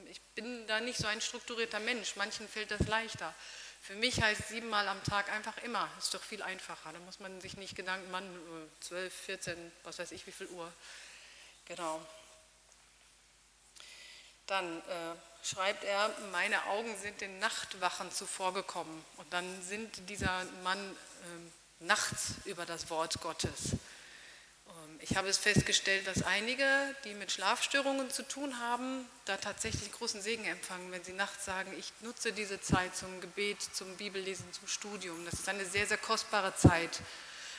ich 0.10 0.22
bin 0.36 0.66
da 0.68 0.80
nicht 0.80 0.98
so 0.98 1.08
ein 1.08 1.20
strukturierter 1.20 1.82
Mensch, 1.82 2.16
manchen 2.16 2.48
fällt 2.48 2.72
das 2.72 2.88
leichter. 2.88 3.34
Für 3.82 3.96
mich 3.96 4.22
heißt 4.22 4.48
siebenmal 4.48 4.88
am 4.88 5.04
Tag 5.04 5.30
einfach 5.32 5.58
immer, 5.64 5.90
ist 6.00 6.14
doch 6.14 6.24
viel 6.24 6.42
einfacher. 6.42 6.94
Da 6.94 7.00
muss 7.00 7.20
man 7.20 7.42
sich 7.42 7.58
nicht 7.58 7.76
Gedanken 7.76 8.10
machen, 8.10 8.30
12, 8.80 9.14
14, 9.14 9.72
was 9.84 10.00
weiß 10.00 10.12
ich, 10.14 10.26
wie 10.26 10.32
viel 10.32 10.48
Uhr. 10.48 10.72
Genau. 11.66 12.02
Dann 14.48 14.80
äh, 14.80 15.16
schreibt 15.44 15.84
er, 15.84 16.10
meine 16.32 16.66
Augen 16.66 16.98
sind 16.98 17.22
den 17.22 17.38
Nachtwachen 17.40 18.12
zuvorgekommen. 18.12 19.04
Und 19.18 19.32
dann 19.34 19.62
sind 19.62 20.10
dieser 20.10 20.46
Mann 20.64 20.80
äh, 20.80 21.86
nachts 21.86 22.36
über 22.46 22.66
das 22.66 22.90
Wort 22.90 23.22
Gottes. 23.22 23.76
Ich 25.08 25.16
habe 25.16 25.30
es 25.30 25.38
festgestellt, 25.38 26.08
dass 26.08 26.24
einige, 26.24 26.66
die 27.04 27.14
mit 27.14 27.32
Schlafstörungen 27.32 28.10
zu 28.10 28.28
tun 28.28 28.60
haben, 28.60 29.08
da 29.26 29.38
tatsächlich 29.38 29.92
großen 29.92 30.20
Segen 30.20 30.46
empfangen, 30.46 30.92
wenn 30.92 31.04
sie 31.04 31.14
nachts 31.14 31.46
sagen, 31.46 31.72
ich 31.78 31.94
nutze 32.02 32.34
diese 32.34 32.60
Zeit 32.60 32.96
zum 32.96 33.22
Gebet, 33.22 33.62
zum 33.62 33.96
Bibellesen, 33.98 34.52
zum 34.52 34.68
Studium. 34.68 35.24
Das 35.26 35.36
ist 35.36 35.48
eine 35.48 35.64
sehr, 35.64 35.86
sehr 35.86 36.00
kostbare 36.00 36.56
Zeit. 36.56 37.02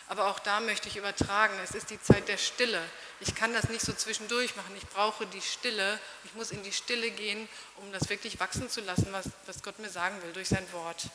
Aber 0.09 0.27
auch 0.27 0.41
da 0.41 0.59
möchte 0.59 0.89
ich 0.89 0.97
übertragen, 0.97 1.55
es 1.63 1.71
ist 1.71 1.91
die 1.91 2.03
Zeit 2.03 2.27
der 2.27 2.37
Stille. 2.37 2.83
Ich 3.21 3.37
kann 3.37 3.55
das 3.55 3.69
nicht 3.69 3.85
so 3.85 3.93
zwischendurch 3.93 4.57
machen. 4.57 4.75
Ich 4.77 4.87
brauche 4.89 5.25
die 5.25 5.41
Stille. 5.41 6.01
Ich 6.25 6.35
muss 6.35 6.51
in 6.51 6.65
die 6.65 6.73
Stille 6.73 7.13
gehen, 7.13 7.49
um 7.77 7.93
das 7.93 8.09
wirklich 8.09 8.41
wachsen 8.41 8.69
zu 8.69 8.81
lassen, 8.81 9.07
was, 9.13 9.27
was 9.47 9.63
Gott 9.63 9.79
mir 9.79 9.91
sagen 9.91 10.21
will 10.25 10.33
durch 10.33 10.49
sein 10.49 10.67
Wort. 10.73 11.05
Ähm, 11.05 11.11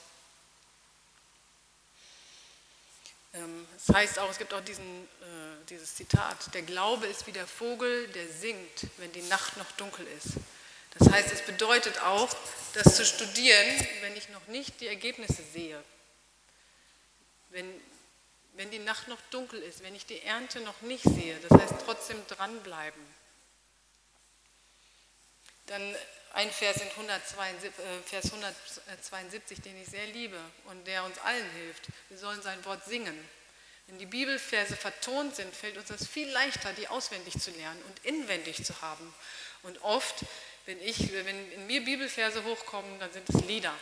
das 3.34 3.96
heißt 3.96 4.20
auch, 4.20 4.30
es 4.30 4.38
gibt 4.38 4.54
auch 4.54 4.62
diesen, 4.62 5.04
äh, 5.04 5.66
dieses 5.70 5.96
Zitat, 5.96 6.54
der 6.54 6.64
Glaube 6.64 7.08
ist 7.08 7.28
wie 7.28 7.32
der 7.32 7.48
Vogel, 7.48 8.08
der 8.10 8.28
singt, 8.28 8.88
wenn 8.98 9.12
die 9.14 9.22
Nacht 9.24 9.56
noch 9.58 9.72
dunkel 9.74 10.06
ist. 10.18 10.34
Das 10.98 11.10
heißt, 11.10 11.32
es 11.32 11.42
bedeutet 11.46 12.02
auch, 12.02 12.30
das 12.74 12.98
zu 12.98 13.06
studieren, 13.06 13.88
wenn 14.02 14.16
ich 14.18 14.28
noch 14.30 14.46
nicht 14.48 14.82
die 14.82 14.88
Ergebnisse 14.88 15.44
sehe. 15.54 15.82
Wenn, 17.50 17.70
wenn 18.54 18.70
die 18.72 18.80
Nacht 18.80 19.08
noch 19.08 19.20
dunkel 19.30 19.62
ist, 19.62 19.82
wenn 19.84 19.96
ich 19.96 20.06
die 20.06 20.22
Ernte 20.22 20.60
noch 20.62 20.82
nicht 20.82 21.04
sehe, 21.04 21.38
das 21.48 21.60
heißt 21.60 21.76
trotzdem 21.86 22.18
dranbleiben. 22.28 23.02
Dann 25.68 25.96
ein 26.34 26.50
Vers 26.52 26.78
in 26.78 26.90
172, 26.90 27.72
äh, 27.80 28.02
Vers 28.06 28.26
172, 28.26 29.62
den 29.62 29.82
ich 29.82 29.90
sehr 29.90 30.06
liebe 30.08 30.40
und 30.66 30.86
der 30.88 31.04
uns 31.04 31.18
allen 31.20 31.50
hilft. 31.52 31.88
Wir 32.10 32.18
sollen 32.18 32.42
sein 32.42 32.64
Wort 32.66 32.86
singen. 32.86 33.18
Wenn 33.88 33.98
die 33.98 34.06
Bibelverse 34.06 34.78
vertont 34.78 35.36
sind, 35.36 35.54
fällt 35.54 35.78
uns 35.78 35.90
das 35.90 36.08
viel 36.08 36.30
leichter, 36.30 36.72
die 36.74 36.88
auswendig 36.88 37.40
zu 37.40 37.52
lernen 37.52 37.82
und 37.84 38.06
inwendig 38.06 38.64
zu 38.64 38.82
haben. 38.82 39.14
Und 39.64 39.82
oft, 39.84 40.24
wenn, 40.66 40.82
ich, 40.82 41.12
wenn 41.12 41.52
in 41.52 41.68
mir 41.68 41.84
Bibelverse 41.84 42.44
hochkommen, 42.46 43.00
dann 43.00 43.12
sind 43.12 43.28
es 43.30 43.42
Lieder. 43.42 43.74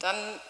Dann 0.00 0.40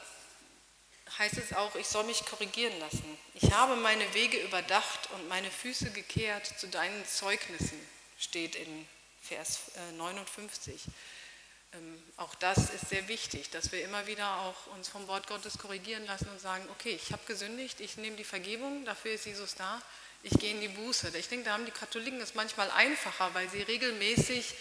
heißt 1.19 1.37
es 1.37 1.53
auch, 1.53 1.75
ich 1.75 1.89
soll 1.89 2.05
mich 2.05 2.25
korrigieren 2.25 2.79
lassen. 2.79 3.19
Ich 3.35 3.53
habe 3.53 3.77
meine 3.77 4.15
Wege 4.15 4.39
überdacht 4.39 5.11
und 5.13 5.29
meine 5.29 5.51
Füße 5.51 5.91
gekehrt 5.91 6.47
zu 6.59 6.69
deinen 6.69 7.07
Zeugnissen 7.07 7.79
steht 8.21 8.55
in 8.55 8.87
Vers 9.23 9.73
59. 9.97 10.87
Äh, 10.87 11.77
ähm, 11.79 12.03
auch 12.17 12.35
das 12.37 12.71
ist 12.71 12.89
sehr 12.89 13.09
wichtig, 13.09 13.51
dass 13.51 13.73
wir 13.73 13.83
immer 13.85 14.07
wieder 14.07 14.41
auch 14.41 14.67
uns 14.75 14.89
vom 14.89 15.07
Wort 15.09 15.27
Gottes 15.27 15.59
korrigieren 15.59 16.05
lassen 16.07 16.29
und 16.29 16.41
sagen, 16.41 16.65
okay, 16.71 16.99
ich 17.03 17.13
habe 17.13 17.23
gesündigt, 17.27 17.81
ich 17.81 17.97
nehme 17.97 18.17
die 18.17 18.25
Vergebung, 18.25 18.85
dafür 18.85 19.13
ist 19.13 19.27
Jesus 19.27 19.55
da, 19.55 19.81
ich 20.23 20.33
gehe 20.39 20.51
in 20.51 20.61
die 20.61 20.69
Buße. 20.69 21.17
Ich 21.17 21.29
denke, 21.29 21.47
da 21.47 21.53
haben 21.53 21.65
die 21.65 21.71
Katholiken 21.71 22.21
es 22.21 22.35
manchmal 22.35 22.71
einfacher, 22.73 23.33
weil 23.35 23.49
sie 23.49 23.63
regelmäßig 23.63 24.55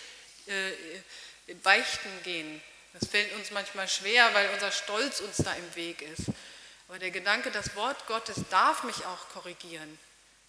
äh, 0.46 1.54
beichten 1.64 2.10
gehen. 2.24 2.62
Das 2.94 3.10
fällt 3.10 3.34
uns 3.34 3.52
manchmal 3.52 3.88
schwer, 3.88 4.34
weil 4.34 4.50
unser 4.54 4.72
Stolz 4.72 5.20
uns 5.20 5.38
da 5.38 5.54
im 5.54 5.76
Weg 5.76 6.02
ist. 6.02 6.30
Aber 6.88 6.98
der 6.98 7.12
Gedanke, 7.12 7.52
das 7.52 7.76
Wort 7.76 8.08
Gottes 8.08 8.38
darf 8.50 8.84
mich 8.84 9.06
auch 9.06 9.30
korrigieren. 9.30 10.00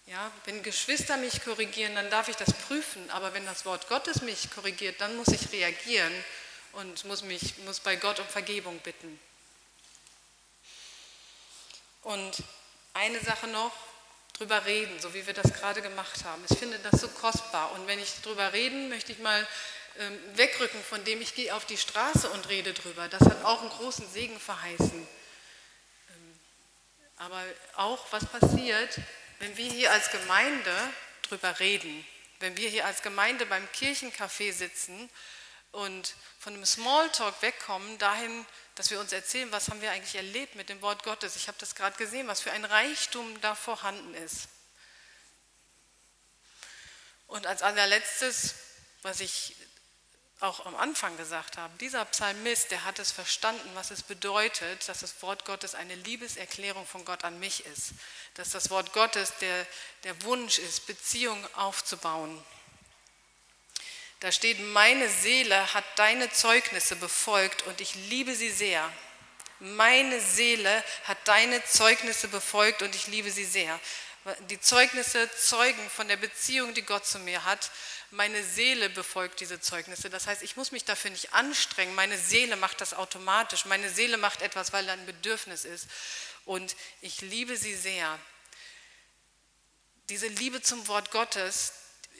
Ja, 0.07 0.31
wenn 0.45 0.63
Geschwister 0.63 1.17
mich 1.17 1.43
korrigieren, 1.43 1.95
dann 1.95 2.09
darf 2.09 2.27
ich 2.27 2.35
das 2.35 2.53
prüfen, 2.53 3.09
aber 3.11 3.33
wenn 3.33 3.45
das 3.45 3.65
Wort 3.65 3.87
Gottes 3.87 4.21
mich 4.21 4.49
korrigiert, 4.51 4.99
dann 4.99 5.15
muss 5.15 5.29
ich 5.29 5.51
reagieren 5.51 6.13
und 6.73 7.05
muss, 7.05 7.23
mich, 7.23 7.57
muss 7.59 7.79
bei 7.79 7.95
Gott 7.95 8.19
um 8.19 8.27
Vergebung 8.27 8.79
bitten. 8.79 9.19
Und 12.01 12.43
eine 12.93 13.19
Sache 13.19 13.47
noch, 13.47 13.71
drüber 14.41 14.65
reden, 14.65 14.99
so 14.99 15.13
wie 15.13 15.27
wir 15.27 15.35
das 15.35 15.53
gerade 15.53 15.83
gemacht 15.83 16.23
haben. 16.23 16.43
Ich 16.49 16.57
finde 16.57 16.79
das 16.79 16.99
so 16.99 17.07
kostbar. 17.07 17.73
Und 17.73 17.85
wenn 17.85 17.99
ich 17.99 18.11
drüber 18.23 18.53
reden, 18.53 18.89
möchte 18.89 19.11
ich 19.11 19.19
mal 19.19 19.47
ähm, 19.99 20.17
wegrücken 20.33 20.81
von 20.83 21.03
dem, 21.03 21.21
ich 21.21 21.35
gehe 21.35 21.53
auf 21.53 21.65
die 21.65 21.77
Straße 21.77 22.27
und 22.27 22.49
rede 22.49 22.73
drüber. 22.73 23.07
Das 23.07 23.21
hat 23.21 23.45
auch 23.45 23.61
einen 23.61 23.69
großen 23.69 24.09
Segen 24.09 24.39
verheißen. 24.39 25.07
Ähm, 26.09 26.39
aber 27.17 27.43
auch 27.75 28.03
was 28.11 28.25
passiert, 28.25 28.97
wenn 29.41 29.57
wir 29.57 29.71
hier 29.71 29.91
als 29.91 30.11
Gemeinde 30.11 30.93
drüber 31.23 31.59
reden, 31.59 32.05
wenn 32.39 32.55
wir 32.57 32.69
hier 32.69 32.85
als 32.85 33.01
Gemeinde 33.01 33.47
beim 33.47 33.67
Kirchencafé 33.69 34.53
sitzen 34.53 35.09
und 35.71 36.13
von 36.39 36.53
dem 36.53 36.63
Smalltalk 36.63 37.41
wegkommen, 37.41 37.97
dahin, 37.97 38.45
dass 38.75 38.91
wir 38.91 38.99
uns 38.99 39.11
erzählen, 39.11 39.51
was 39.51 39.69
haben 39.69 39.81
wir 39.81 39.91
eigentlich 39.91 40.13
erlebt 40.13 40.53
mit 40.53 40.69
dem 40.69 40.81
Wort 40.83 41.01
Gottes. 41.03 41.35
Ich 41.35 41.47
habe 41.47 41.57
das 41.59 41.73
gerade 41.73 41.97
gesehen, 41.97 42.27
was 42.27 42.41
für 42.41 42.51
ein 42.51 42.65
Reichtum 42.65 43.41
da 43.41 43.55
vorhanden 43.55 44.13
ist. 44.13 44.47
Und 47.25 47.47
als 47.47 47.63
allerletztes, 47.63 48.53
was 49.01 49.21
ich 49.21 49.55
auch 50.41 50.65
am 50.65 50.75
Anfang 50.75 51.15
gesagt 51.17 51.57
haben, 51.57 51.77
dieser 51.77 52.03
Psalmist, 52.05 52.71
der 52.71 52.83
hat 52.83 52.97
es 52.97 53.11
verstanden, 53.11 53.69
was 53.75 53.91
es 53.91 54.01
bedeutet, 54.01 54.87
dass 54.89 55.01
das 55.01 55.21
Wort 55.21 55.45
Gottes 55.45 55.75
eine 55.75 55.93
Liebeserklärung 55.93 56.85
von 56.87 57.05
Gott 57.05 57.23
an 57.23 57.39
mich 57.39 57.65
ist. 57.67 57.91
Dass 58.33 58.49
das 58.49 58.71
Wort 58.71 58.91
Gottes 58.91 59.33
der, 59.39 59.67
der 60.03 60.19
Wunsch 60.23 60.57
ist, 60.57 60.87
Beziehungen 60.87 61.47
aufzubauen. 61.55 62.43
Da 64.19 64.31
steht, 64.31 64.59
meine 64.59 65.09
Seele 65.09 65.73
hat 65.73 65.85
deine 65.95 66.31
Zeugnisse 66.31 66.95
befolgt 66.95 67.63
und 67.63 67.79
ich 67.79 67.93
liebe 67.93 68.35
sie 68.35 68.51
sehr. 68.51 68.91
Meine 69.59 70.19
Seele 70.21 70.83
hat 71.03 71.19
deine 71.25 71.63
Zeugnisse 71.65 72.27
befolgt 72.27 72.81
und 72.81 72.95
ich 72.95 73.05
liebe 73.07 73.29
sie 73.31 73.45
sehr. 73.45 73.79
Die 74.49 74.59
Zeugnisse 74.59 75.29
zeugen 75.35 75.89
von 75.89 76.07
der 76.07 76.17
Beziehung, 76.17 76.73
die 76.73 76.83
Gott 76.83 77.05
zu 77.05 77.19
mir 77.19 77.43
hat 77.45 77.71
meine 78.11 78.43
Seele 78.43 78.89
befolgt 78.89 79.39
diese 79.39 79.61
Zeugnisse. 79.61 80.09
Das 80.09 80.27
heißt, 80.27 80.43
ich 80.43 80.57
muss 80.57 80.71
mich 80.71 80.83
dafür 80.83 81.11
nicht 81.11 81.33
anstrengen. 81.33 81.95
Meine 81.95 82.17
Seele 82.17 82.57
macht 82.57 82.81
das 82.81 82.93
automatisch. 82.93 83.65
Meine 83.65 83.89
Seele 83.89 84.17
macht 84.17 84.41
etwas, 84.41 84.73
weil 84.73 84.85
da 84.85 84.93
ein 84.93 85.05
Bedürfnis 85.05 85.65
ist. 85.65 85.87
Und 86.45 86.75
ich 87.01 87.21
liebe 87.21 87.55
sie 87.55 87.75
sehr. 87.75 88.19
Diese 90.09 90.27
Liebe 90.27 90.61
zum 90.61 90.87
Wort 90.87 91.11
Gottes, 91.11 91.71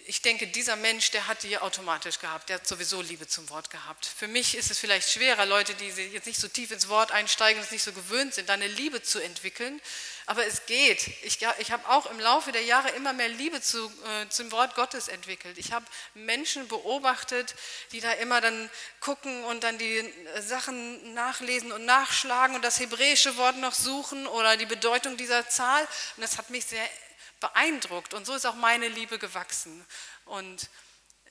ich 0.06 0.22
denke, 0.22 0.48
dieser 0.48 0.76
Mensch, 0.76 1.12
der 1.12 1.28
hat 1.28 1.44
die 1.44 1.58
automatisch 1.58 2.20
gehabt, 2.20 2.50
der 2.50 2.56
hat 2.56 2.68
sowieso 2.68 3.02
Liebe 3.02 3.28
zum 3.28 3.50
Wort 3.50 3.70
gehabt. 3.70 4.06
Für 4.06 4.28
mich 4.28 4.56
ist 4.56 4.72
es 4.72 4.80
vielleicht 4.80 5.10
schwerer, 5.10 5.46
Leute, 5.46 5.76
die 5.76 5.88
jetzt 5.88 6.26
nicht 6.26 6.40
so 6.40 6.48
tief 6.48 6.72
ins 6.72 6.88
Wort 6.88 7.12
einsteigen 7.12 7.60
und 7.60 7.66
es 7.66 7.72
nicht 7.72 7.84
so 7.84 7.92
gewöhnt 7.92 8.34
sind, 8.34 8.50
da 8.50 8.54
eine 8.54 8.68
Liebe 8.68 9.04
zu 9.04 9.20
entwickeln. 9.20 9.82
Aber 10.26 10.46
es 10.46 10.66
geht. 10.66 11.08
Ich, 11.24 11.40
ich 11.60 11.72
habe 11.72 11.90
auch 11.90 12.06
im 12.06 12.20
Laufe 12.20 12.52
der 12.52 12.64
Jahre 12.64 12.90
immer 12.90 13.14
mehr 13.14 13.30
Liebe 13.30 13.62
zu, 13.62 13.92
äh, 14.06 14.30
zum 14.30 14.52
Wort 14.52 14.76
Gottes 14.76 15.08
entwickelt. 15.08 15.58
Ich 15.58 15.72
habe 15.72 15.86
Menschen 16.14 16.68
beobachtet, 16.68 17.56
die 17.92 18.02
da 18.02 18.12
immer 18.14 18.42
dann 18.42 18.70
gucken 19.00 19.44
und 19.46 19.64
dann 19.64 19.78
die 19.78 19.98
äh, 19.98 20.42
Sachen 20.42 21.14
nachlesen 21.14 21.72
und 21.72 21.86
nachschlagen 21.86 22.56
und 22.56 22.64
das 22.64 22.80
hebräische 22.80 23.38
Wort 23.38 23.58
noch 23.58 23.74
suchen 23.74 24.28
oder 24.28 24.58
die 24.58 24.66
Bedeutung 24.66 25.18
dieser 25.18 25.48
Zahl. 25.50 25.82
Und 26.16 26.22
das 26.24 26.38
hat 26.38 26.50
mich 26.50 26.66
sehr 26.66 26.88
beeindruckt 27.40 28.14
und 28.14 28.26
so 28.26 28.36
ist 28.36 28.46
auch 28.46 28.56
meine 28.56 28.88
Liebe 28.88 29.20
gewachsen. 29.20 29.86
Und 30.26 30.70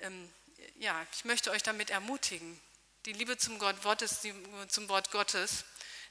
ähm, 0.01 0.31
ja, 0.79 1.07
ich 1.13 1.25
möchte 1.25 1.51
euch 1.51 1.63
damit 1.63 1.91
ermutigen. 1.91 2.61
Die 3.07 3.13
Liebe 3.13 3.39
zum, 3.39 3.59
Gott, 3.59 3.83
Wort 3.85 4.03
ist 4.03 4.25
die, 4.25 4.35
zum 4.69 4.89
Wort 4.91 5.11
Gottes, 5.11 5.65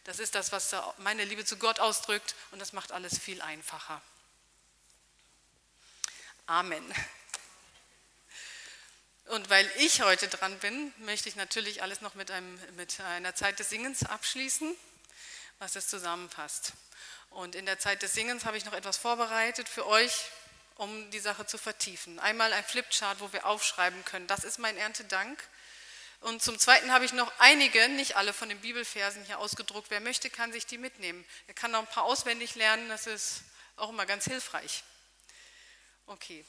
das 0.03 0.19
ist 0.19 0.35
das, 0.35 0.51
was 0.51 0.75
meine 0.97 1.25
Liebe 1.25 1.45
zu 1.45 1.57
Gott 1.57 1.79
ausdrückt 1.79 2.35
und 2.51 2.59
das 2.59 2.73
macht 2.73 2.91
alles 2.91 3.17
viel 3.17 3.41
einfacher. 3.41 4.01
Amen. 6.47 6.83
Und 9.25 9.51
weil 9.51 9.69
ich 9.77 10.01
heute 10.01 10.27
dran 10.27 10.57
bin, 10.57 10.91
möchte 10.97 11.29
ich 11.29 11.35
natürlich 11.35 11.83
alles 11.83 12.01
noch 12.01 12.15
mit, 12.15 12.31
einem, 12.31 12.59
mit 12.75 12.99
einer 13.01 13.35
Zeit 13.35 13.59
des 13.59 13.69
Singens 13.69 14.03
abschließen, 14.03 14.75
was 15.59 15.75
es 15.75 15.87
zusammenfasst. 15.87 16.73
Und 17.29 17.53
in 17.53 17.67
der 17.67 17.77
Zeit 17.77 18.01
des 18.01 18.13
Singens 18.13 18.45
habe 18.45 18.57
ich 18.57 18.65
noch 18.65 18.73
etwas 18.73 18.97
vorbereitet 18.97 19.69
für 19.69 19.85
euch, 19.85 20.25
um 20.75 21.11
die 21.11 21.19
Sache 21.19 21.45
zu 21.45 21.59
vertiefen. 21.59 22.17
Einmal 22.19 22.51
ein 22.53 22.63
Flipchart, 22.63 23.19
wo 23.19 23.31
wir 23.31 23.45
aufschreiben 23.45 24.03
können, 24.05 24.25
das 24.25 24.43
ist 24.43 24.57
mein 24.57 24.77
Erntedank. 24.77 25.47
Und 26.21 26.41
zum 26.43 26.59
Zweiten 26.59 26.91
habe 26.91 27.05
ich 27.05 27.13
noch 27.13 27.31
einige, 27.39 27.87
nicht 27.89 28.17
alle 28.17 28.33
von 28.33 28.49
den 28.49 28.59
Bibelversen 28.59 29.23
hier 29.25 29.39
ausgedruckt. 29.39 29.89
Wer 29.89 30.01
möchte, 30.01 30.29
kann 30.29 30.51
sich 30.51 30.65
die 30.65 30.77
mitnehmen. 30.77 31.25
Er 31.47 31.53
kann 31.53 31.71
noch 31.71 31.79
ein 31.79 31.87
paar 31.87 32.03
auswendig 32.03 32.55
lernen, 32.55 32.89
das 32.89 33.07
ist 33.07 33.43
auch 33.77 33.89
immer 33.89 34.05
ganz 34.05 34.25
hilfreich. 34.25 34.83
Okay. 36.07 36.45